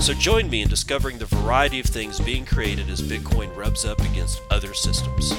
[0.00, 4.00] So join me in discovering the variety of things being created as Bitcoin rubs up
[4.00, 5.32] against other systems.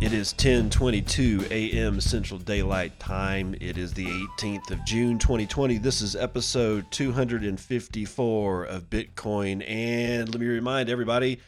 [0.00, 2.00] It is 10:22 a.m.
[2.00, 3.54] Central Daylight Time.
[3.60, 5.78] It is the 18th of June 2020.
[5.78, 11.38] This is episode 254 of Bitcoin and let me remind everybody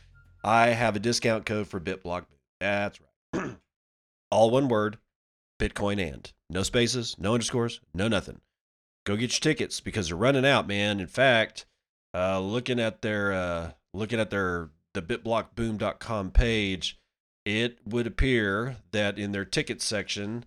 [0.45, 2.27] I have a discount code for BitBlock.
[2.61, 3.01] That's
[3.33, 3.57] right.
[4.30, 4.98] All one word,
[5.59, 6.30] Bitcoin and.
[6.51, 8.41] No spaces, no underscores, no nothing.
[9.06, 11.01] Go get your tickets because they're running out, man.
[11.01, 11.64] In fact,
[12.14, 16.98] uh, looking at their uh, looking at their the bitblockboom.com page,
[17.45, 20.45] it would appear that in their ticket section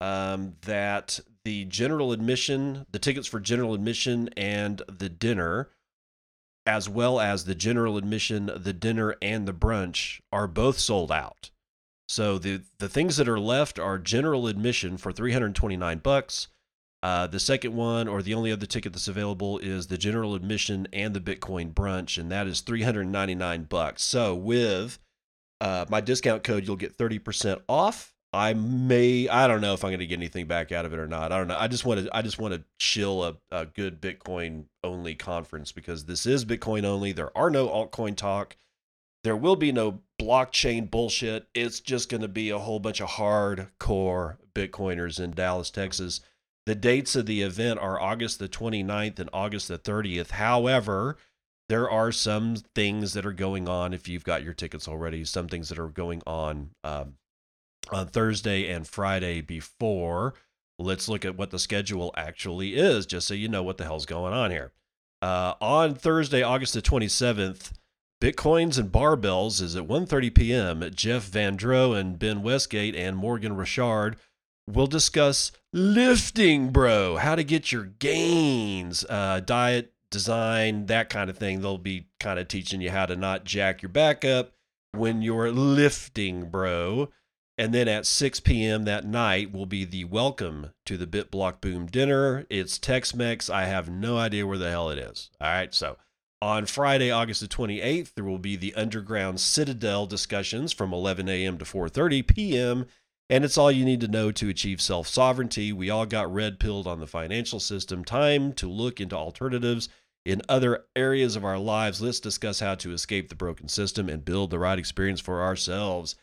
[0.00, 5.70] um, that the general admission, the tickets for general admission and the dinner,
[6.68, 11.48] as well as the general admission, the dinner, and the brunch are both sold out.
[12.08, 16.48] So the the things that are left are general admission for 329 bucks.
[17.02, 20.86] Uh, the second one, or the only other ticket that's available, is the general admission
[20.92, 24.02] and the Bitcoin brunch, and that is 399 bucks.
[24.02, 24.98] So with
[25.62, 28.12] uh, my discount code, you'll get 30% off.
[28.32, 30.98] I may, I don't know if I'm going to get anything back out of it
[30.98, 31.32] or not.
[31.32, 31.56] I don't know.
[31.58, 35.72] I just want to, I just want to chill a, a good Bitcoin only conference
[35.72, 37.12] because this is Bitcoin only.
[37.12, 38.56] There are no altcoin talk.
[39.24, 41.48] There will be no blockchain bullshit.
[41.54, 46.20] It's just going to be a whole bunch of hardcore Bitcoiners in Dallas, Texas.
[46.66, 50.32] The dates of the event are August the 29th and August the 30th.
[50.32, 51.16] However,
[51.70, 55.48] there are some things that are going on if you've got your tickets already, some
[55.48, 57.14] things that are going on um,
[57.92, 60.34] on Thursday and Friday before.
[60.78, 64.06] Let's look at what the schedule actually is, just so you know what the hell's
[64.06, 64.72] going on here.
[65.20, 67.72] Uh, on Thursday, August the 27th,
[68.20, 70.90] Bitcoins and Barbells is at 1:30 p.m.
[70.94, 74.16] Jeff Van Drew and Ben Westgate and Morgan Richard
[74.66, 81.38] will discuss lifting, bro, how to get your gains, uh, diet, design, that kind of
[81.38, 81.60] thing.
[81.60, 84.52] They'll be kind of teaching you how to not jack your back up
[84.92, 87.10] when you're lifting, bro.
[87.58, 88.84] And then at 6 p.m.
[88.84, 92.46] that night will be the welcome to the BitBlock Boom dinner.
[92.48, 93.50] It's Tex Mex.
[93.50, 95.30] I have no idea where the hell it is.
[95.40, 95.74] All right.
[95.74, 95.96] So
[96.40, 101.58] on Friday, August the 28th, there will be the Underground Citadel discussions from 11 a.m.
[101.58, 102.86] to 4:30 p.m.
[103.28, 105.72] And it's all you need to know to achieve self sovereignty.
[105.72, 108.04] We all got red pilled on the financial system.
[108.04, 109.88] Time to look into alternatives
[110.24, 112.00] in other areas of our lives.
[112.00, 116.14] Let's discuss how to escape the broken system and build the right experience for ourselves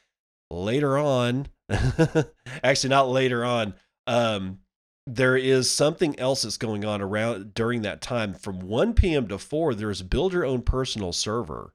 [0.55, 1.47] later on,
[2.63, 3.73] actually not later on,
[4.07, 4.59] um,
[5.07, 9.27] there is something else that's going on around during that time from 1 p.m.
[9.27, 11.73] to 4 there's build your own personal server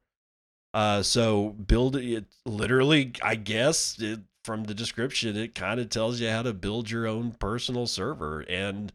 [0.74, 6.20] uh so build it literally i guess it, from the description it kind of tells
[6.20, 8.92] you how to build your own personal server and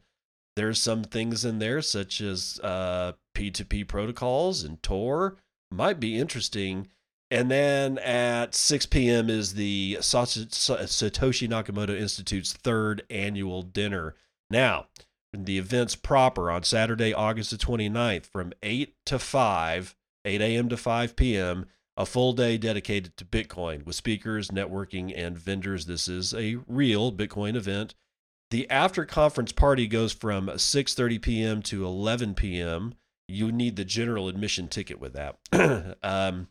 [0.55, 5.37] there's some things in there such as uh p2p protocols and tor
[5.71, 6.87] might be interesting
[7.31, 9.29] and then at 6 p.m.
[9.29, 14.15] is the Satoshi Nakamoto Institute's third annual dinner.
[14.49, 14.87] Now,
[15.33, 20.69] the event's proper on Saturday, August the 29th from 8 to 5, 8 a.m.
[20.69, 21.65] to 5 p.m.,
[21.97, 25.85] a full day dedicated to Bitcoin with speakers, networking, and vendors.
[25.85, 27.95] This is a real Bitcoin event.
[28.51, 31.61] The after conference party goes from 6:30 p.m.
[31.63, 32.95] to 11 p.m.
[33.27, 35.37] You need the general admission ticket with that.
[36.03, 36.47] um,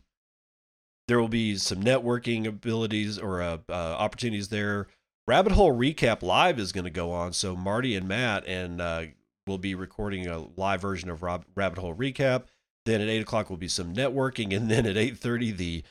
[1.07, 4.87] there will be some networking abilities or uh, uh, opportunities there.
[5.27, 7.33] Rabbit Hole Recap Live is going to go on.
[7.33, 9.05] So Marty and Matt and uh,
[9.47, 12.43] will be recording a live version of Rob- Rabbit Hole Recap.
[12.85, 15.83] Then at eight o'clock will be some networking, and then at eight thirty the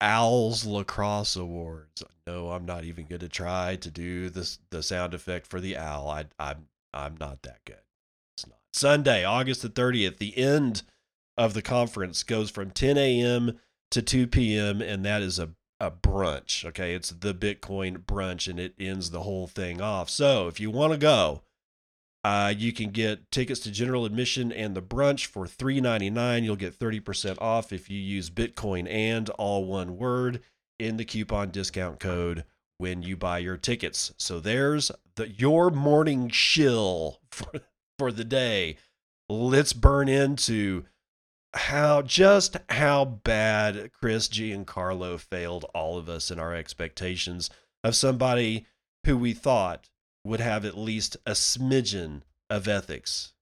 [0.00, 2.02] Owls Lacrosse Awards.
[2.26, 5.76] No, I'm not even going to try to do this the sound effect for the
[5.76, 6.08] owl.
[6.08, 7.82] I, I'm I'm not that good.
[8.36, 10.18] It's not Sunday, August the thirtieth.
[10.18, 10.82] The end
[11.36, 13.58] of the conference goes from 10 a.m
[13.92, 14.82] to 2 p.m.
[14.82, 15.50] and that is a
[15.82, 16.64] a brunch.
[16.64, 20.08] Okay, it's the Bitcoin brunch, and it ends the whole thing off.
[20.08, 21.42] So if you want to go,
[22.22, 26.44] uh, you can get tickets to general admission and the brunch for $3.99.
[26.44, 30.40] You'll get 30% off if you use Bitcoin and all one word
[30.78, 32.44] in the coupon discount code
[32.78, 34.12] when you buy your tickets.
[34.18, 37.60] So there's the your morning shill for,
[37.98, 38.76] for the day.
[39.28, 40.84] Let's burn into
[41.54, 47.50] how just how bad Chris Giancarlo failed all of us in our expectations
[47.84, 48.66] of somebody
[49.04, 49.90] who we thought
[50.24, 53.32] would have at least a smidgen of ethics.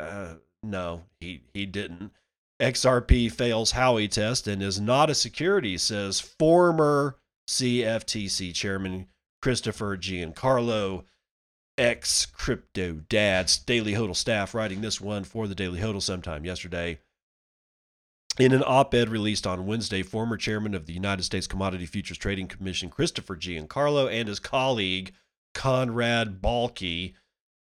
[0.00, 2.12] Uh, no, he he didn't.
[2.60, 7.16] XRP fails Howey test and is not a security, says former
[7.48, 9.06] CFTC chairman
[9.40, 11.04] Christopher Giancarlo,
[11.78, 16.98] ex crypto dads, Daily Hodl staff, writing this one for the Daily Hodl sometime yesterday.
[18.38, 22.18] In an op ed released on Wednesday, former chairman of the United States Commodity Futures
[22.18, 25.12] Trading Commission, Christopher Giancarlo, and his colleague,
[25.54, 27.14] Conrad Bahlke,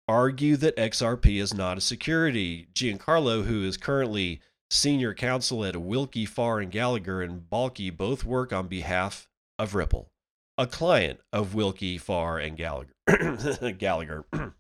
[0.09, 2.69] argue that XRP is not a security.
[2.75, 4.41] Giancarlo, who is currently
[4.71, 9.29] senior counsel at Willkie Farr and Gallagher, and Bahlke both work on behalf
[9.59, 10.11] of Ripple,
[10.59, 12.96] a client of Willkie Farr and Gallagher.
[13.79, 14.25] Gallagher.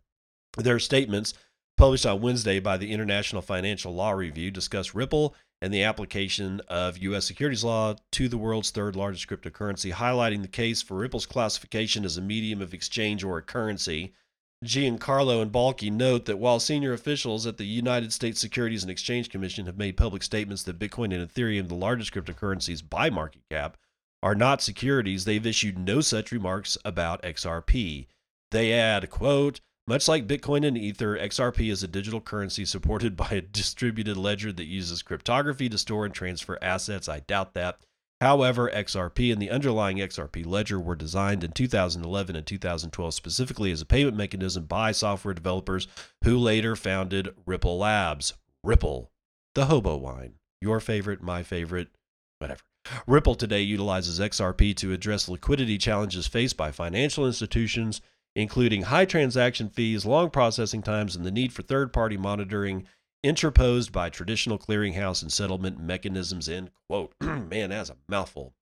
[0.56, 1.34] Their statements,
[1.76, 6.98] published on Wednesday by the International Financial Law Review, discuss Ripple and the application of
[6.98, 7.24] U.S.
[7.24, 12.16] securities law to the world's third largest cryptocurrency, highlighting the case for Ripple's classification as
[12.16, 14.12] a medium of exchange or a currency
[14.64, 19.28] Giancarlo and Bahlke note that while senior officials at the United States Securities and Exchange
[19.28, 23.76] Commission have made public statements that Bitcoin and Ethereum, the largest cryptocurrencies by market cap,
[24.22, 28.06] are not securities, they've issued no such remarks about XRP.
[28.56, 33.28] They add, quote, much like Bitcoin and Ether, XRP is a digital currency supported by
[33.28, 37.06] a distributed ledger that uses cryptography to store and transfer assets.
[37.06, 37.80] I doubt that.
[38.22, 43.82] However, XRP and the underlying XRP ledger were designed in 2011 and 2012 specifically as
[43.82, 45.86] a payment mechanism by software developers
[46.24, 48.32] who later founded Ripple Labs.
[48.64, 49.10] Ripple,
[49.54, 50.36] the hobo wine.
[50.62, 51.88] Your favorite, my favorite,
[52.38, 52.62] whatever.
[53.06, 58.00] Ripple today utilizes XRP to address liquidity challenges faced by financial institutions,
[58.36, 62.86] including high transaction fees, long processing times, and the need for third party monitoring
[63.24, 67.12] interposed by traditional clearinghouse and settlement mechanisms, end quote.
[67.20, 68.52] Man, that's a mouthful.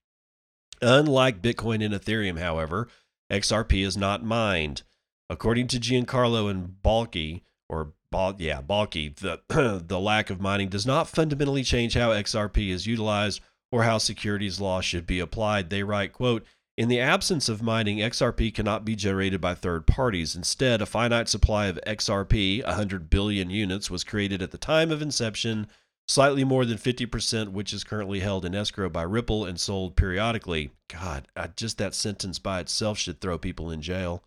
[0.81, 2.87] Unlike Bitcoin and Ethereum, however,
[3.29, 4.83] XRP is not mined.
[5.29, 7.93] According to Giancarlo and Bahlke, or
[8.37, 9.41] yeah, Bahlke, the,
[9.85, 13.41] the lack of mining does not fundamentally change how XRP is utilized
[13.73, 15.69] or how securities law should be applied.
[15.69, 16.45] They write, quote,
[16.77, 20.35] in the absence of mining, XRP cannot be generated by third parties.
[20.35, 25.01] Instead, a finite supply of XRP, 100 billion units, was created at the time of
[25.01, 25.67] inception,
[26.07, 30.71] slightly more than 50%, which is currently held in escrow by Ripple and sold periodically.
[30.89, 34.23] God, I, just that sentence by itself should throw people in jail.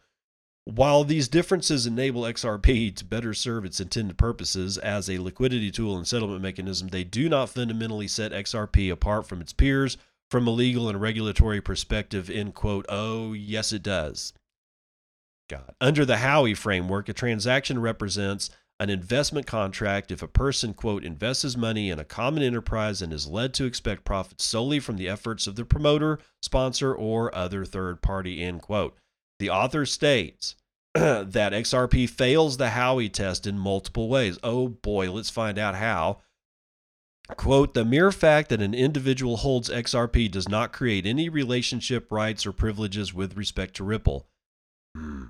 [0.65, 5.97] While these differences enable XRP to better serve its intended purposes as a liquidity tool
[5.97, 9.99] and settlement mechanism, they do not fundamentally set XRP apart from its peers
[10.31, 12.87] from a legal and regulatory perspective, end quote.
[12.89, 14.33] Oh, yes, it does.
[15.49, 15.75] God.
[15.81, 21.43] Under the Howey framework, a transaction represents an investment contract if a person, quote, invests
[21.43, 25.09] his money in a common enterprise and is led to expect profits solely from the
[25.09, 28.97] efforts of the promoter, sponsor, or other third party, end quote.
[29.41, 30.55] The author states
[30.95, 34.39] that XRP fails the Howey test in multiple ways.
[34.43, 36.21] Oh boy, let's find out how.
[37.37, 42.47] Quote, the mere fact that an individual holds XRP does not create any relationship rights
[42.47, 44.27] or privileges with respect to Ripple.
[44.97, 45.27] Hmm.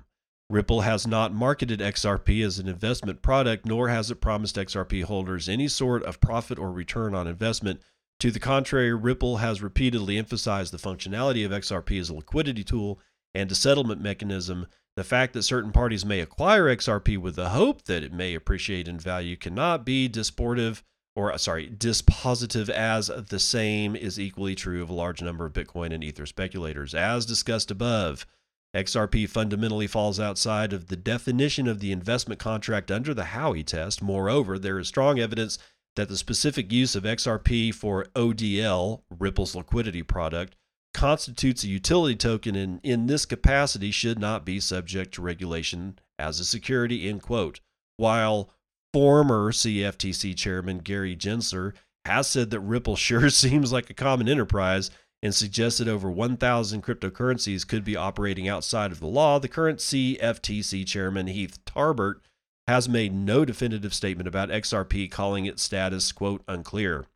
[0.49, 5.47] Ripple has not marketed XRP as an investment product, nor has it promised XRP holders
[5.47, 7.81] any sort of profit or return on investment.
[8.21, 12.99] To the contrary, Ripple has repeatedly emphasized the functionality of XRP as a liquidity tool
[13.35, 14.65] and a settlement mechanism.
[14.95, 18.87] The fact that certain parties may acquire XRP with the hope that it may appreciate
[18.87, 20.81] in value cannot be disportive
[21.19, 25.51] or uh, sorry, dispositive as the same is equally true of a large number of
[25.51, 26.95] Bitcoin and Ether speculators.
[26.95, 28.25] As discussed above,
[28.73, 34.01] XRP fundamentally falls outside of the definition of the investment contract under the Howey test.
[34.01, 35.59] Moreover, there is strong evidence
[35.97, 40.55] that the specific use of XRP for ODL, Ripple's liquidity product,
[40.93, 46.39] constitutes a utility token and in this capacity should not be subject to regulation as
[46.39, 47.59] a security, end quote.
[47.97, 48.51] While
[48.93, 51.73] former CFTC chairman Gary Gensler
[52.05, 54.89] has said that Ripple sure seems like a common enterprise
[55.21, 59.37] and suggested over 1,000 cryptocurrencies could be operating outside of the law.
[59.37, 62.21] The current CFTC chairman, Heath Tarbert,
[62.67, 67.07] has made no definitive statement about XRP, calling its status, quote, unclear.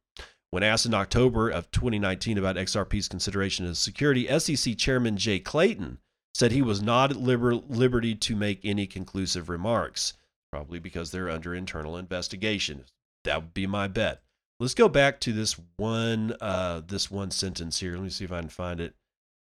[0.50, 6.00] When asked in October of 2019 about XRP's consideration as security, SEC Chairman Jay Clayton
[6.34, 10.14] said he was not at liber- liberty to make any conclusive remarks
[10.54, 12.86] probably because they're under internal investigation.
[13.24, 14.22] That would be my bet.
[14.60, 17.96] Let's go back to this one uh, this one sentence here.
[17.96, 18.94] Let me see if I can find it.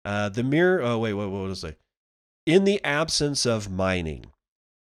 [0.04, 1.76] Uh, the mere, oh, wait, wait, what was I?
[2.44, 4.26] In the absence of mining,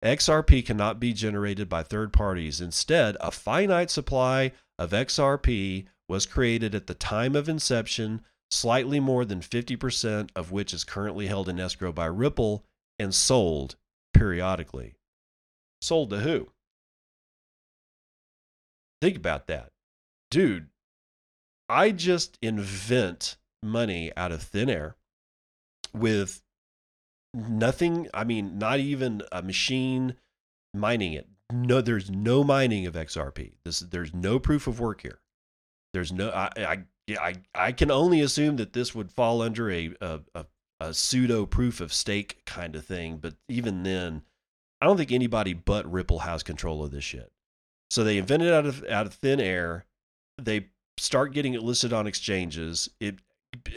[0.04, 2.60] XRP cannot be generated by third parties.
[2.60, 8.20] Instead, a finite supply of XRP was created at the time of inception,
[8.52, 12.66] slightly more than 50% of which is currently held in escrow by Ripple
[13.00, 13.78] and sold
[14.14, 14.97] periodically.
[15.82, 16.50] Sold to who?
[19.02, 19.72] Think about that.
[20.32, 20.68] Dude,
[21.70, 24.96] I just invent money out of thin air
[25.94, 26.42] with
[27.34, 30.16] nothing, I mean, not even a machine
[30.74, 31.28] mining it.
[31.52, 33.54] No, there's no mining of XRP.
[33.64, 35.20] This there's no proof of work here.
[35.94, 36.84] There's no I I
[37.16, 40.46] I, I can only assume that this would fall under a, a, a,
[40.82, 44.24] a pseudo proof of stake kind of thing, but even then,
[44.82, 47.32] I don't think anybody but Ripple has control of this shit.
[47.90, 49.86] So they invent it out of out of thin air.
[50.42, 50.68] They
[50.98, 52.90] start getting it listed on exchanges.
[53.00, 53.16] It,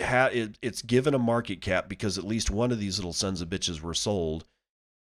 [0.00, 3.40] ha, it it's given a market cap because at least one of these little sons
[3.40, 4.44] of bitches were sold,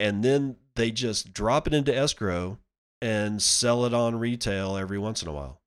[0.00, 2.58] and then they just drop it into escrow
[3.00, 5.60] and sell it on retail every once in a while.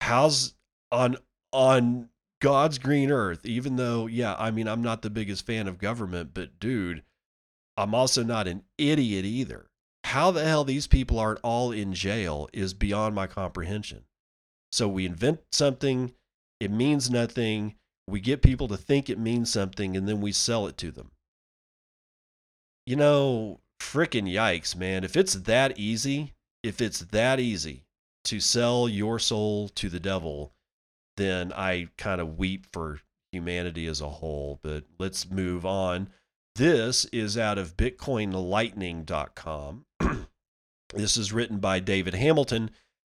[0.00, 0.54] How's
[0.90, 1.16] on
[1.52, 2.08] on
[2.40, 3.44] God's green earth?
[3.44, 7.02] Even though, yeah, I mean, I'm not the biggest fan of government, but dude,
[7.76, 9.66] I'm also not an idiot either.
[10.04, 14.04] How the hell these people aren't all in jail is beyond my comprehension.
[14.70, 16.12] So we invent something,
[16.60, 17.76] it means nothing.
[18.08, 21.12] We get people to think it means something, and then we sell it to them.
[22.86, 25.04] You know, freaking yikes, man.
[25.04, 27.84] If it's that easy, if it's that easy
[28.24, 30.52] to sell your soul to the devil,
[31.16, 33.00] then I kind of weep for
[33.30, 34.58] humanity as a whole.
[34.62, 36.08] But let's move on.
[36.54, 39.86] This is out of BitcoinLightning.com.
[40.94, 42.70] this is written by David Hamilton.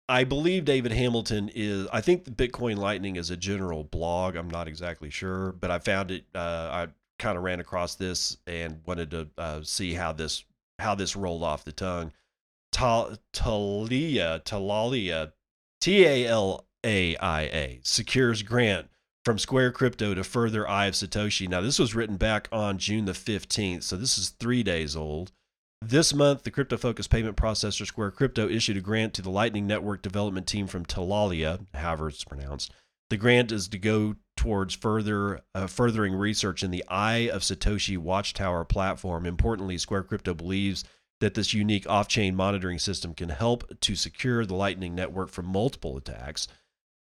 [0.07, 4.37] I believe David Hamilton is, I think Bitcoin Lightning is a general blog.
[4.37, 8.37] I'm not exactly sure, but I found it, uh, I kind of ran across this
[8.47, 10.45] and wanted to uh, see how this
[10.79, 12.13] how this rolled off the tongue.
[12.73, 15.33] Talia, Talalia,
[15.81, 18.91] T A L A I A, secures grant
[19.25, 21.49] from Square Crypto to further Eye of Satoshi.
[21.49, 25.33] Now, this was written back on June the 15th, so this is three days old.
[25.81, 29.67] This month, the crypto focused payment processor Square Crypto issued a grant to the Lightning
[29.67, 32.73] Network development team from Talalia, however it's pronounced.
[33.11, 37.99] The grant is to go towards further uh, furthering research in the Eye of Satoshi
[37.99, 39.27] Watchtower platform.
[39.27, 40.85] Importantly, Square Crypto believes
[41.21, 45.97] that this unique off-chain monitoring system can help to secure the Lightning Network from multiple
[45.97, 46.49] attacks.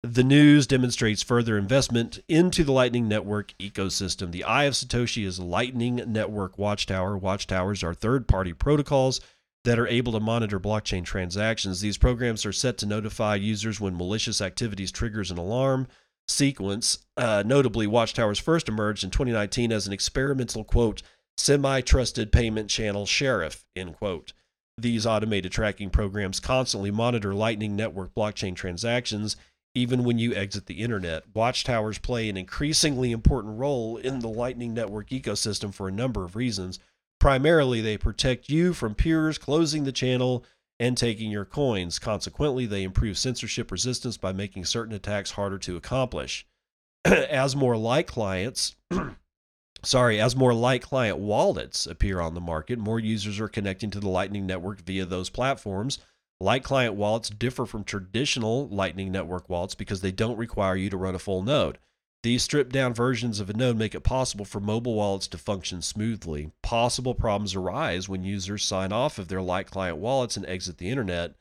[0.03, 4.31] The news demonstrates further investment into the Lightning Network ecosystem.
[4.31, 7.15] The Eye of Satoshi is Lightning Network watchtower.
[7.15, 9.21] Watchtowers are third party protocols
[9.63, 11.81] that are able to monitor blockchain transactions.
[11.81, 15.87] These programs are set to notify users when malicious activities triggers an alarm
[16.27, 17.05] sequence.
[17.15, 21.03] Uh, notably, Watchtowers first emerged in 2019 as an experimental quote
[21.37, 24.33] semi-trusted payment channel sheriff end quote.
[24.79, 29.35] These automated tracking programs constantly monitor Lightning Network blockchain transactions
[29.73, 31.23] even when you exit the internet.
[31.33, 36.35] Watchtowers play an increasingly important role in the Lightning Network ecosystem for a number of
[36.35, 36.79] reasons.
[37.19, 40.43] Primarily, they protect you from peers closing the channel
[40.79, 41.99] and taking your coins.
[41.99, 46.45] Consequently, they improve censorship resistance by making certain attacks harder to accomplish.
[47.05, 48.75] as more light clients,
[49.83, 53.99] sorry, as more light client wallets appear on the market, more users are connecting to
[53.99, 55.99] the Lightning Network via those platforms
[56.41, 60.97] Light client wallets differ from traditional Lightning Network wallets because they don't require you to
[60.97, 61.77] run a full node.
[62.23, 65.83] These stripped down versions of a node make it possible for mobile wallets to function
[65.83, 66.51] smoothly.
[66.63, 70.89] Possible problems arise when users sign off of their Light client wallets and exit the
[70.89, 71.35] internet.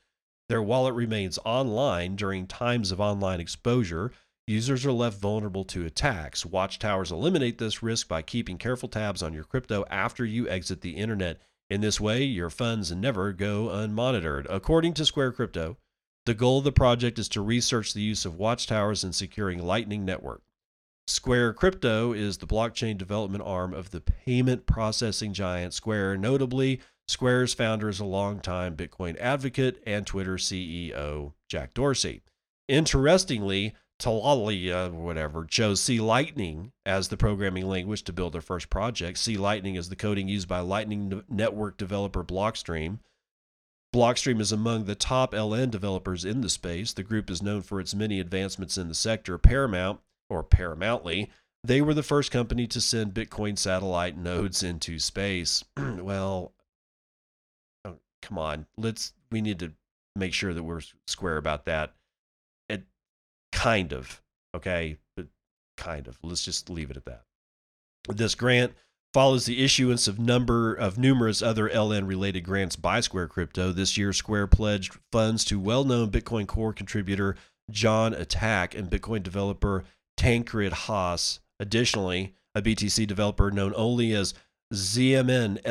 [0.50, 4.12] Their wallet remains online during times of online exposure.
[4.46, 6.44] Users are left vulnerable to attacks.
[6.44, 10.96] Watchtowers eliminate this risk by keeping careful tabs on your crypto after you exit the
[10.96, 14.46] internet in this way, your funds never go unmonitored.
[14.50, 15.78] According to Square Crypto,
[16.26, 20.04] the goal of the project is to research the use of watchtowers in securing Lightning
[20.04, 20.42] Network.
[21.06, 26.18] Square Crypto is the blockchain development arm of the payment processing giant Square.
[26.18, 32.22] Notably, Square's founder is a longtime Bitcoin advocate and Twitter CEO Jack Dorsey.
[32.68, 39.18] Interestingly, Talalia, whatever, chose C Lightning as the programming language to build their first project.
[39.18, 42.98] C Lightning is the coding used by Lightning Network developer Blockstream.
[43.94, 46.92] Blockstream is among the top LN developers in the space.
[46.92, 49.36] The group is known for its many advancements in the sector.
[49.36, 51.28] Paramount, or paramountly,
[51.62, 55.62] they were the first company to send Bitcoin satellite nodes into space.
[55.76, 56.52] well,
[57.84, 59.72] oh, come on, let's we need to
[60.16, 61.94] make sure that we're square about that
[63.60, 64.22] kind of
[64.56, 65.26] okay but
[65.76, 67.24] kind of let's just leave it at that
[68.08, 68.72] This grant
[69.12, 73.72] follows the issuance of number of numerous other LN related grants by Square Crypto.
[73.72, 77.34] This year, Square pledged funds to well-known Bitcoin Core contributor
[77.70, 79.84] Jon Atack and Bitcoin developer
[80.16, 81.40] Tancred Haas.
[81.58, 84.32] Additionally, a BTC developer known only as
[84.72, 85.64] ZmnSCPxj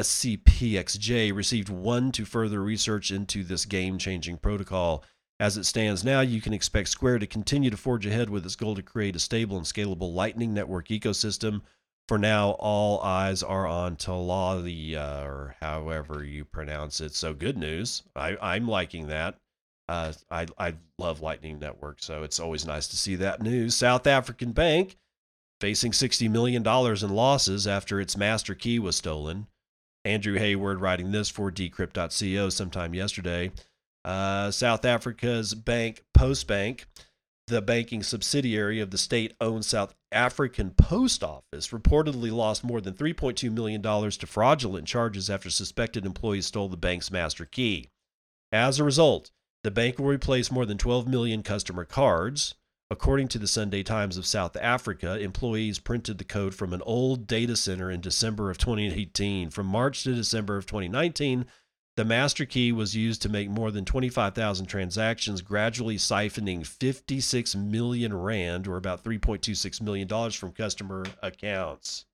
[1.34, 5.04] received one to further research into this game-changing protocol.
[5.40, 8.56] As it stands now, you can expect Square to continue to forge ahead with its
[8.56, 11.62] goal to create a stable and scalable Lightning Network ecosystem
[12.10, 17.14] for now, all eyes are on Talalia, or however you pronounce it.
[17.14, 18.02] So good news.
[18.16, 19.36] I, I'm liking that.
[19.88, 23.76] Uh, I, I love Lightning Network, so it's always nice to see that news.
[23.76, 24.98] South African Bank
[25.62, 29.46] facing $60 million in losses after its master key was stolen.
[30.04, 33.52] Andrew Hayward writing this for decrypt.co sometime yesterday.
[34.06, 36.86] Uh, South Africa's bank, Postbank,
[37.48, 42.94] the banking subsidiary of the state owned South African Post Office, reportedly lost more than
[42.94, 47.90] $3.2 million to fraudulent charges after suspected employees stole the bank's master key.
[48.52, 49.32] As a result,
[49.64, 52.56] the bank will replace more than 12 million customer cards.
[52.92, 57.28] According to the Sunday Times of South Africa, employees printed the code from an old
[57.28, 59.52] data center in December of 2018.
[59.52, 61.46] From March to December of 2019,
[62.00, 68.16] the master key was used to make more than 25,000 transactions, gradually siphoning 56 million
[68.16, 72.06] rand, or about $3.26 million, from customer accounts.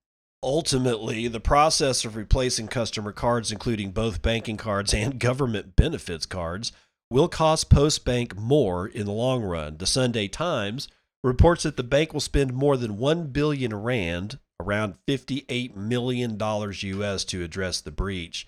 [0.42, 6.72] Ultimately, the process of replacing customer cards, including both banking cards and government benefits cards,
[7.12, 9.78] will cost Postbank more in the long run.
[9.78, 10.88] The Sunday Times
[11.24, 16.82] reports that the bank will spend more than 1 billion rand, around 58 million dollars
[16.82, 18.48] US to address the breach.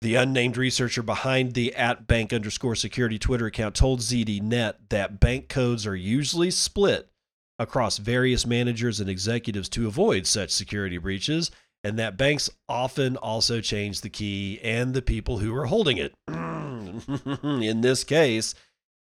[0.00, 5.48] The unnamed researcher behind the at bank underscore security Twitter account told ZDNet that bank
[5.48, 7.10] codes are usually split
[7.58, 11.50] across various managers and executives to avoid such security breaches,
[11.82, 16.14] and that banks often also change the key and the people who are holding it.
[17.42, 18.54] In this case,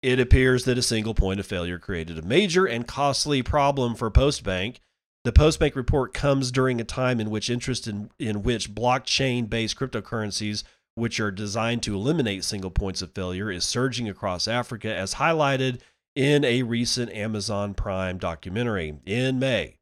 [0.01, 4.12] it appears that a single point of failure created a major and costly problem for
[4.12, 4.79] Postbank.
[5.23, 9.77] The Postbank report comes during a time in which interest in, in which blockchain based
[9.77, 10.63] cryptocurrencies,
[10.95, 15.79] which are designed to eliminate single points of failure, is surging across Africa, as highlighted
[16.13, 18.99] in a recent Amazon Prime documentary.
[19.05, 19.77] In May,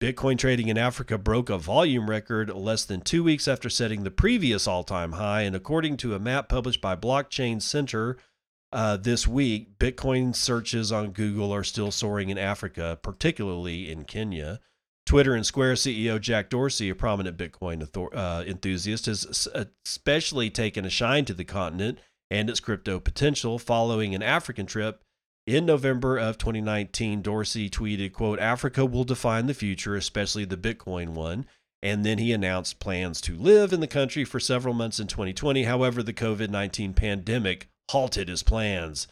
[0.00, 4.10] Bitcoin trading in Africa broke a volume record less than two weeks after setting the
[4.12, 5.40] previous all time high.
[5.40, 8.18] And according to a map published by Blockchain Center
[8.70, 14.60] uh, this week, Bitcoin searches on Google are still soaring in Africa, particularly in Kenya.
[15.06, 19.48] Twitter and Square CEO Jack Dorsey, a prominent Bitcoin uh, enthusiast, has
[19.84, 25.02] especially taken a shine to the continent and its crypto potential following an African trip.
[25.46, 31.10] In November of 2019, Dorsey tweeted, quote, Africa will define the future, especially the Bitcoin
[31.10, 31.46] one.
[31.82, 35.62] And then he announced plans to live in the country for several months in 2020.
[35.62, 39.06] However, the COVID 19 pandemic halted his plans.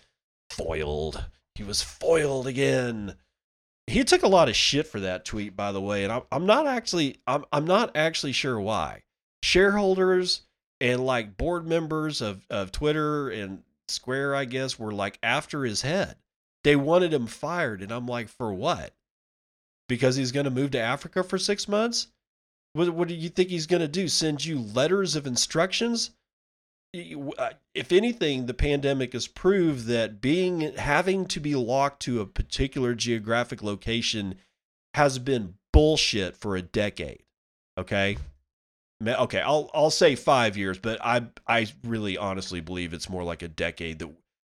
[0.50, 1.26] Foiled.
[1.54, 3.14] He was foiled again
[3.86, 6.46] he took a lot of shit for that tweet, by the way, and I'm, I'm
[6.46, 9.02] not actually I'm I'm not actually sure why.
[9.42, 10.42] Shareholders
[10.80, 15.82] and like board members of of Twitter and Square, I guess, were like after his
[15.82, 16.16] head.
[16.62, 18.94] They wanted him fired, and I'm like, for what?
[19.86, 22.08] Because he's going to move to Africa for six months.
[22.72, 24.08] What what do you think he's going to do?
[24.08, 26.10] Send you letters of instructions?
[26.94, 32.26] Uh, if anything, the pandemic has proved that being having to be locked to a
[32.26, 34.36] particular geographic location
[34.94, 37.24] has been bullshit for a decade.
[37.76, 38.16] Okay.
[39.04, 43.42] Okay, I'll I'll say five years, but I I really honestly believe it's more like
[43.42, 44.10] a decade that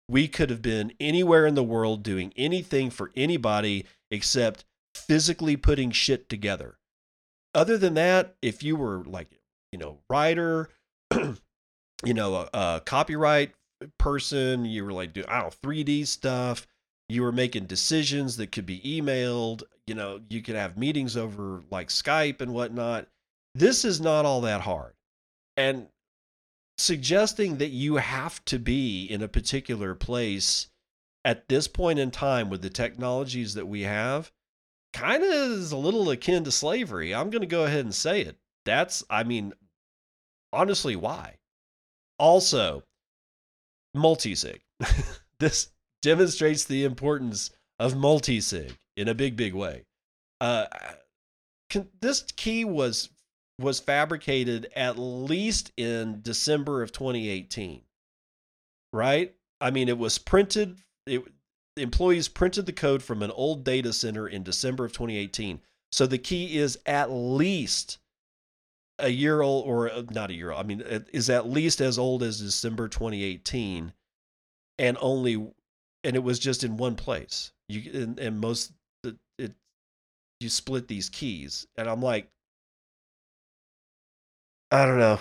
[0.09, 5.90] we could have been anywhere in the world doing anything for anybody except physically putting
[5.90, 6.76] shit together.
[7.55, 9.31] Other than that, if you were like,
[9.70, 10.68] you know, writer,
[12.04, 13.52] you know, a, a copyright
[13.98, 16.66] person, you were like doing, I don't know, 3D stuff.
[17.08, 19.62] You were making decisions that could be emailed.
[19.86, 23.08] You know, you could have meetings over like Skype and whatnot.
[23.54, 24.94] This is not all that hard.
[25.56, 25.88] And
[26.78, 30.68] suggesting that you have to be in a particular place
[31.24, 34.32] at this point in time with the technologies that we have
[34.92, 37.14] kind of is a little akin to slavery.
[37.14, 38.36] I'm going to go ahead and say it.
[38.64, 39.52] That's, I mean,
[40.52, 41.36] honestly, why?
[42.22, 42.85] Also,
[43.96, 44.61] multisig.
[45.40, 49.82] this demonstrates the importance of multisig in a big, big way.
[50.40, 50.66] Uh,
[52.00, 53.11] this key was
[53.58, 57.82] was fabricated at least in December of 2018.
[58.92, 59.35] Right?
[59.61, 60.78] I mean, it was printed.
[61.08, 61.24] It,
[61.76, 65.61] employees printed the code from an old data center in December of 2018.
[65.90, 67.98] So the key is at least
[69.02, 70.60] a year old or uh, not a year old.
[70.60, 73.92] I mean, it is at least as old as December 2018,
[74.78, 75.34] and only,
[76.04, 77.52] and it was just in one place.
[77.68, 78.72] You and, and most
[79.04, 79.52] it, it
[80.40, 82.30] you split these keys, and I'm like,
[84.70, 85.20] I don't know.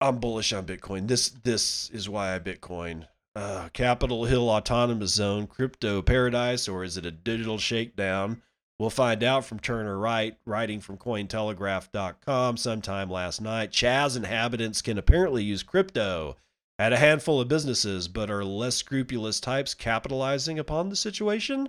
[0.00, 1.08] I'm bullish on Bitcoin.
[1.08, 3.06] This this is why I Bitcoin.
[3.34, 8.42] Uh, Capitol Hill Autonomous Zone, crypto paradise, or is it a digital shakedown?
[8.78, 13.70] We'll find out from Turner Wright, writing from Cointelegraph.com sometime last night.
[13.70, 16.36] Chaz inhabitants can apparently use crypto
[16.78, 21.68] at a handful of businesses, but are less scrupulous types capitalizing upon the situation?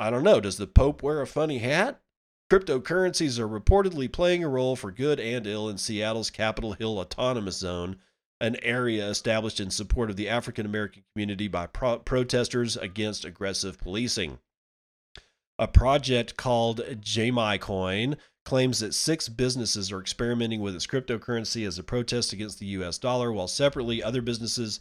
[0.00, 0.40] I don't know.
[0.40, 2.00] Does the Pope wear a funny hat?
[2.50, 7.58] Cryptocurrencies are reportedly playing a role for good and ill in Seattle's Capitol Hill Autonomous
[7.58, 7.96] Zone,
[8.40, 13.78] an area established in support of the African American community by pro- protesters against aggressive
[13.78, 14.38] policing.
[15.58, 21.78] A project called Jamai Coin claims that six businesses are experimenting with its cryptocurrency as
[21.78, 24.80] a protest against the US dollar, while separately other businesses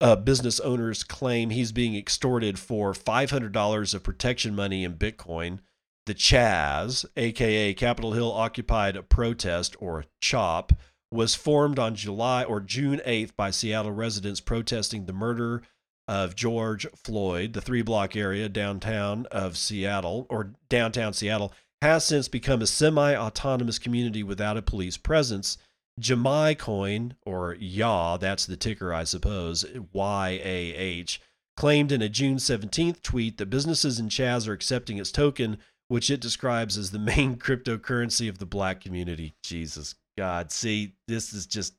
[0.00, 5.60] uh, business owners claim he's being extorted for $500 of protection money in Bitcoin.
[6.06, 10.72] The Chaz, aka Capitol Hill Occupied Protest or CHOP,
[11.10, 15.62] was formed on July or June 8th by Seattle residents protesting the murder
[16.06, 22.28] of George Floyd, the three block area downtown of Seattle or downtown Seattle, has since
[22.28, 25.58] become a semi autonomous community without a police presence.
[26.00, 31.20] Jamai Coin, or YAH, that's the ticker, I suppose, Y A H,
[31.56, 36.10] claimed in a June 17th tweet that businesses in Chaz are accepting its token, which
[36.10, 39.34] it describes as the main cryptocurrency of the black community.
[39.44, 40.52] Jesus God.
[40.52, 41.74] See, this is just.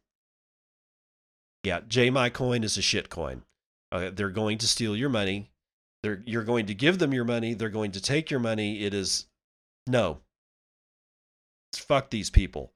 [1.63, 3.43] Yeah, JMI coin is a shit coin.
[3.91, 5.51] Uh, they're going to steal your money.
[6.03, 7.53] They're, you're going to give them your money.
[7.53, 8.83] They're going to take your money.
[8.83, 9.25] It is
[9.87, 10.19] no.
[11.75, 12.73] Fuck these people.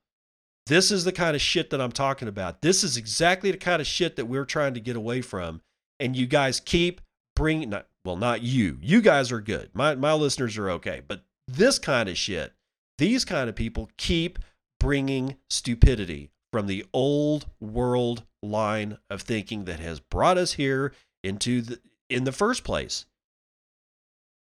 [0.65, 2.62] This is the kind of shit that I'm talking about.
[2.62, 5.62] This is exactly the kind of shit that we're trying to get away from.
[6.00, 7.02] And you guys keep
[7.36, 8.78] bringing, not, well, not you.
[8.82, 9.72] You guys are good.
[9.74, 11.02] My, my listeners are okay.
[11.08, 12.54] But this kind of shit,
[12.98, 14.39] these kind of people keep
[14.80, 21.62] bringing stupidity from the old world line of thinking that has brought us here into
[21.62, 23.05] the in the first place.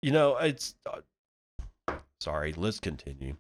[0.02, 3.38] You know, it's uh, sorry, let's continue.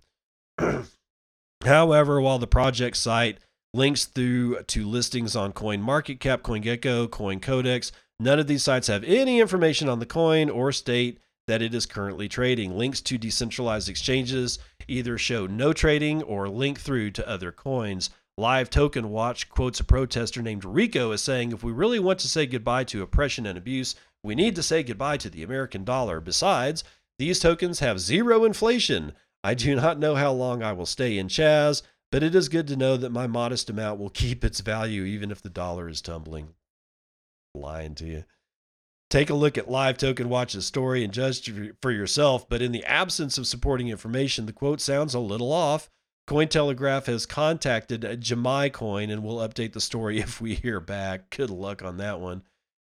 [1.63, 3.39] However, while the project site
[3.73, 9.89] links through to listings on CoinMarketCap, CoinGecko, CoinCodex, none of these sites have any information
[9.89, 12.77] on the coin or state that it is currently trading.
[12.77, 18.09] Links to decentralized exchanges either show no trading or link through to other coins.
[18.37, 22.27] Live Token Watch quotes a protester named Rico as saying, If we really want to
[22.27, 26.19] say goodbye to oppression and abuse, we need to say goodbye to the American dollar.
[26.19, 26.83] Besides,
[27.17, 29.13] these tokens have zero inflation.
[29.41, 32.67] I do not know how long I will stay in Chaz, but it is good
[32.67, 36.01] to know that my modest amount will keep its value even if the dollar is
[36.01, 36.55] tumbling.
[37.53, 38.23] Lying to you.
[39.09, 41.49] Take a look at Live Token Watch's story and judge
[41.81, 45.89] for yourself, but in the absence of supporting information, the quote sounds a little off.
[46.27, 51.29] Cointelegraph has contacted Jamai Coin and will update the story if we hear back.
[51.29, 52.43] Good luck on that one.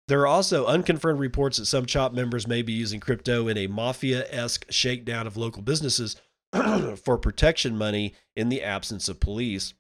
[0.09, 3.69] There are also unconfirmed reports that some CHOP members may be using crypto in a
[3.69, 6.17] mafia esque shakedown of local businesses
[7.05, 9.73] for protection money in the absence of police.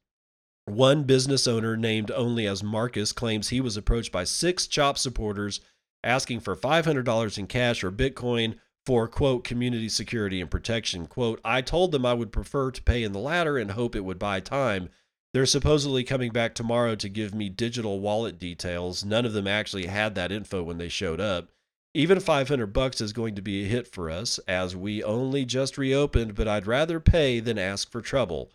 [0.66, 5.60] One business owner, named only as Marcus, claims he was approached by six CHOP supporters
[6.04, 11.06] asking for $500 in cash or Bitcoin for, quote, community security and protection.
[11.06, 14.04] Quote, I told them I would prefer to pay in the latter and hope it
[14.04, 14.88] would buy time.
[15.32, 19.04] They're supposedly coming back tomorrow to give me digital wallet details.
[19.04, 21.50] None of them actually had that info when they showed up.
[21.92, 25.76] Even 500 bucks is going to be a hit for us as we only just
[25.76, 28.52] reopened, but I'd rather pay than ask for trouble.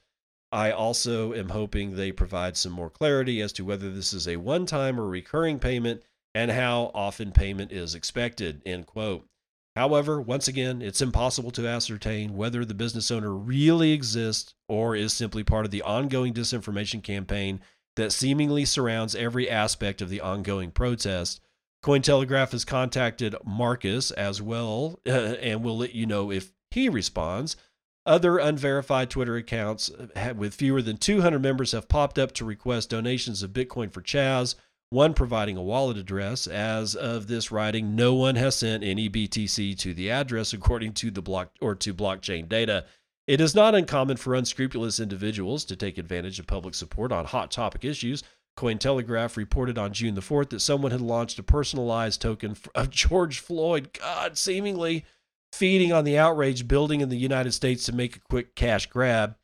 [0.52, 4.38] I also am hoping they provide some more clarity as to whether this is a
[4.38, 9.28] one time or recurring payment and how often payment is expected, end quote.
[9.76, 15.12] However, once again, it's impossible to ascertain whether the business owner really exists or is
[15.12, 17.60] simply part of the ongoing disinformation campaign
[17.98, 21.42] that seemingly surrounds every aspect of the ongoing protest.
[21.84, 27.58] Cointelegraph has contacted Marcus as well uh, and will let you know if he responds.
[28.06, 29.92] Other unverified Twitter accounts
[30.36, 34.56] with fewer than 200 members have popped up to request donations of Bitcoin for Chaz
[34.96, 36.48] one providing a wallet address.
[36.48, 41.12] As of this writing, no one has sent any BTC to the address according to
[41.12, 42.86] the block or to blockchain data.
[43.28, 47.52] It is not uncommon for unscrupulous individuals to take advantage of public support on hot
[47.52, 48.24] topic issues.
[48.58, 53.40] Cointelegraph reported on June the 4th that someone had launched a personalized token of George
[53.40, 55.04] Floyd, God, seemingly
[55.52, 59.36] feeding on the outrage building in the United States to make a quick cash grab.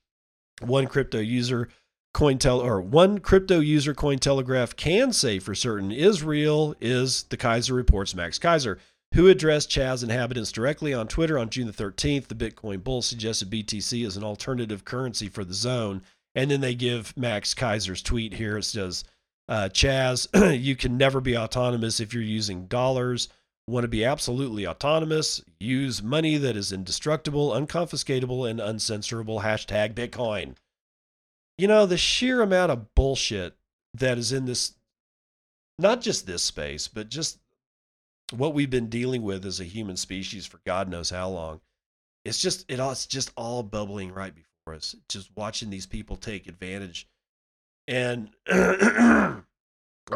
[0.61, 1.67] One crypto user
[2.13, 7.73] Cointel or one crypto user Cointelegraph can say for certain is real is the Keiser
[7.73, 8.79] reports Max Keiser,
[9.13, 12.27] who addressed Chaz inhabitants directly on Twitter on June the 13th.
[12.27, 16.01] The Bitcoin bull suggested BTC as an alternative currency for the zone.
[16.35, 18.57] And then they give Max Keiser's tweet here.
[18.57, 19.03] It says,
[19.47, 20.27] uh, Chaz,
[20.61, 23.29] you can never be autonomous if you're using dollars.
[23.67, 25.41] Want to be absolutely autonomous?
[25.59, 29.43] Use money that is indestructible, unconfiscatable, and uncensorable.
[29.43, 30.55] Hashtag Bitcoin
[31.61, 33.55] you know, the sheer amount of bullshit
[33.93, 34.73] that is in this,
[35.77, 37.37] not just this space, but just
[38.31, 41.61] what we've been dealing with as a human species for God knows how long.
[42.25, 44.95] It's just it all, it's just all bubbling right before us.
[45.07, 47.07] Just watching these people take advantage.
[47.87, 49.43] And I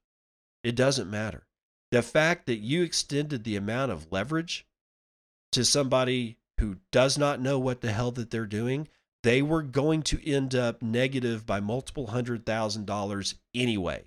[0.63, 1.45] It doesn't matter.
[1.91, 4.65] The fact that you extended the amount of leverage
[5.51, 8.87] to somebody who does not know what the hell that they're doing,
[9.23, 14.05] they were going to end up negative by multiple hundred thousand dollars anyway.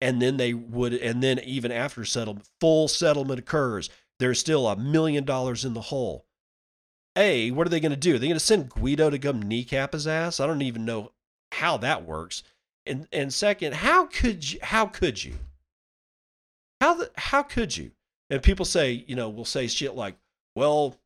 [0.00, 3.90] And then they would, and then even after settlement, full settlement occurs,
[4.20, 6.26] there's still a million dollars in the hole.
[7.16, 8.14] A, what are they going to do?
[8.14, 10.38] Are they going to send Guido to come kneecap his ass?
[10.38, 11.10] I don't even know
[11.56, 12.42] how that works.
[12.84, 15.34] And and second, how could you how could you?
[16.80, 17.92] How the, how could you?
[18.30, 20.16] And people say, you know, will say shit like,
[20.54, 20.96] well,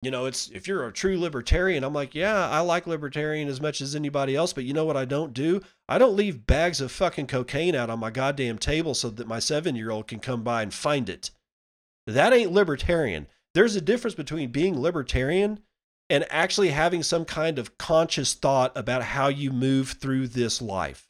[0.00, 3.60] you know, it's if you're a true libertarian, I'm like, yeah, I like libertarian as
[3.60, 5.60] much as anybody else, but you know what I don't do?
[5.88, 9.38] I don't leave bags of fucking cocaine out on my goddamn table so that my
[9.38, 11.30] 7-year-old can come by and find it.
[12.06, 13.26] That ain't libertarian.
[13.54, 15.60] There's a difference between being libertarian
[16.10, 21.06] and actually having some kind of conscious thought about how you move through this life.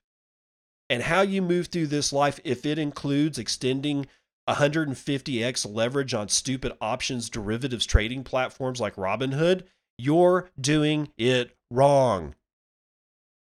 [0.90, 4.06] And how you move through this life, if it includes extending
[4.48, 9.64] 150x leverage on stupid options derivatives trading platforms like Robinhood,
[9.98, 12.34] you're doing it wrong.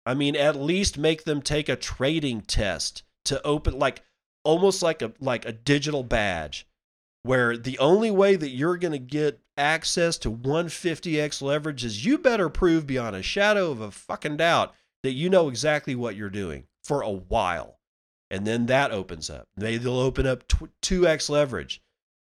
[0.06, 4.04] I mean, at least make them take a trading test to open like
[4.44, 6.68] almost like a like a digital badge
[7.24, 12.18] where the only way that you're going to get access to 150x leverage is you
[12.18, 16.30] better prove beyond a shadow of a fucking doubt that you know exactly what you're
[16.30, 17.80] doing for a while.
[18.30, 19.48] And then that opens up.
[19.56, 21.82] Maybe they'll open up 2x leverage.